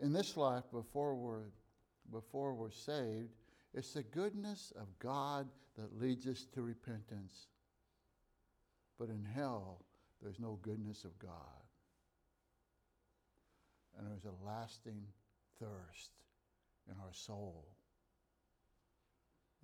in 0.00 0.12
this 0.12 0.36
life, 0.36 0.64
before 0.72 1.14
we're, 1.14 1.50
before 2.12 2.54
we're 2.54 2.70
saved, 2.70 3.30
it's 3.74 3.92
the 3.92 4.02
goodness 4.02 4.72
of 4.76 4.86
God 4.98 5.48
that 5.76 6.00
leads 6.00 6.26
us 6.26 6.46
to 6.54 6.62
repentance. 6.62 7.48
But 8.98 9.08
in 9.08 9.24
hell, 9.24 9.84
there's 10.22 10.40
no 10.40 10.58
goodness 10.62 11.04
of 11.04 11.18
God. 11.18 11.30
And 13.96 14.06
there's 14.08 14.24
a 14.24 14.46
lasting 14.46 15.02
thirst 15.58 16.10
in 16.90 16.94
our 17.00 17.12
soul 17.12 17.66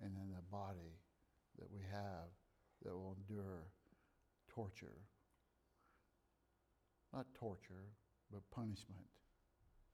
and 0.01 0.11
in 0.15 0.31
the 0.31 0.41
body 0.51 0.99
that 1.59 1.71
we 1.71 1.79
have 1.91 2.29
that 2.83 2.93
will 2.93 3.15
endure 3.17 3.63
torture. 4.53 4.97
Not 7.13 7.25
torture, 7.33 7.87
but 8.31 8.41
punishment 8.51 9.07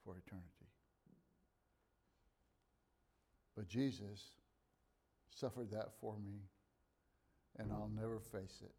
for 0.04 0.18
eternity. 0.18 0.72
But 3.56 3.68
Jesus 3.68 4.22
suffered 5.30 5.72
that 5.72 5.90
for 6.00 6.18
me, 6.18 6.40
and 7.60 7.72
I'll 7.72 7.92
never 7.96 8.20
face 8.20 8.62
it. 8.64 8.74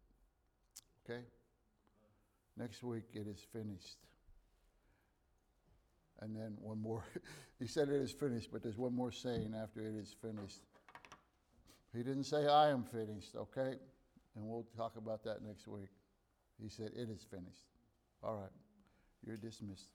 Okay? 1.03 1.21
Next 2.57 2.83
week 2.83 3.03
it 3.13 3.27
is 3.27 3.45
finished. 3.51 3.97
And 6.21 6.35
then 6.35 6.55
one 6.61 6.79
more. 6.81 7.03
he 7.59 7.67
said 7.67 7.89
it 7.89 8.01
is 8.01 8.11
finished, 8.11 8.49
but 8.51 8.63
there's 8.63 8.77
one 8.77 8.95
more 8.95 9.11
saying 9.11 9.53
after 9.61 9.81
it 9.81 9.95
is 9.95 10.15
finished. 10.21 10.61
He 11.93 11.99
didn't 11.99 12.23
say, 12.23 12.47
I 12.47 12.69
am 12.69 12.83
finished, 12.83 13.35
okay? 13.35 13.75
And 14.35 14.45
we'll 14.47 14.65
talk 14.75 14.95
about 14.97 15.23
that 15.25 15.43
next 15.43 15.67
week. 15.67 15.89
He 16.61 16.69
said, 16.69 16.91
It 16.95 17.09
is 17.09 17.25
finished. 17.29 17.67
All 18.23 18.35
right. 18.35 18.51
You're 19.25 19.37
dismissed. 19.37 19.89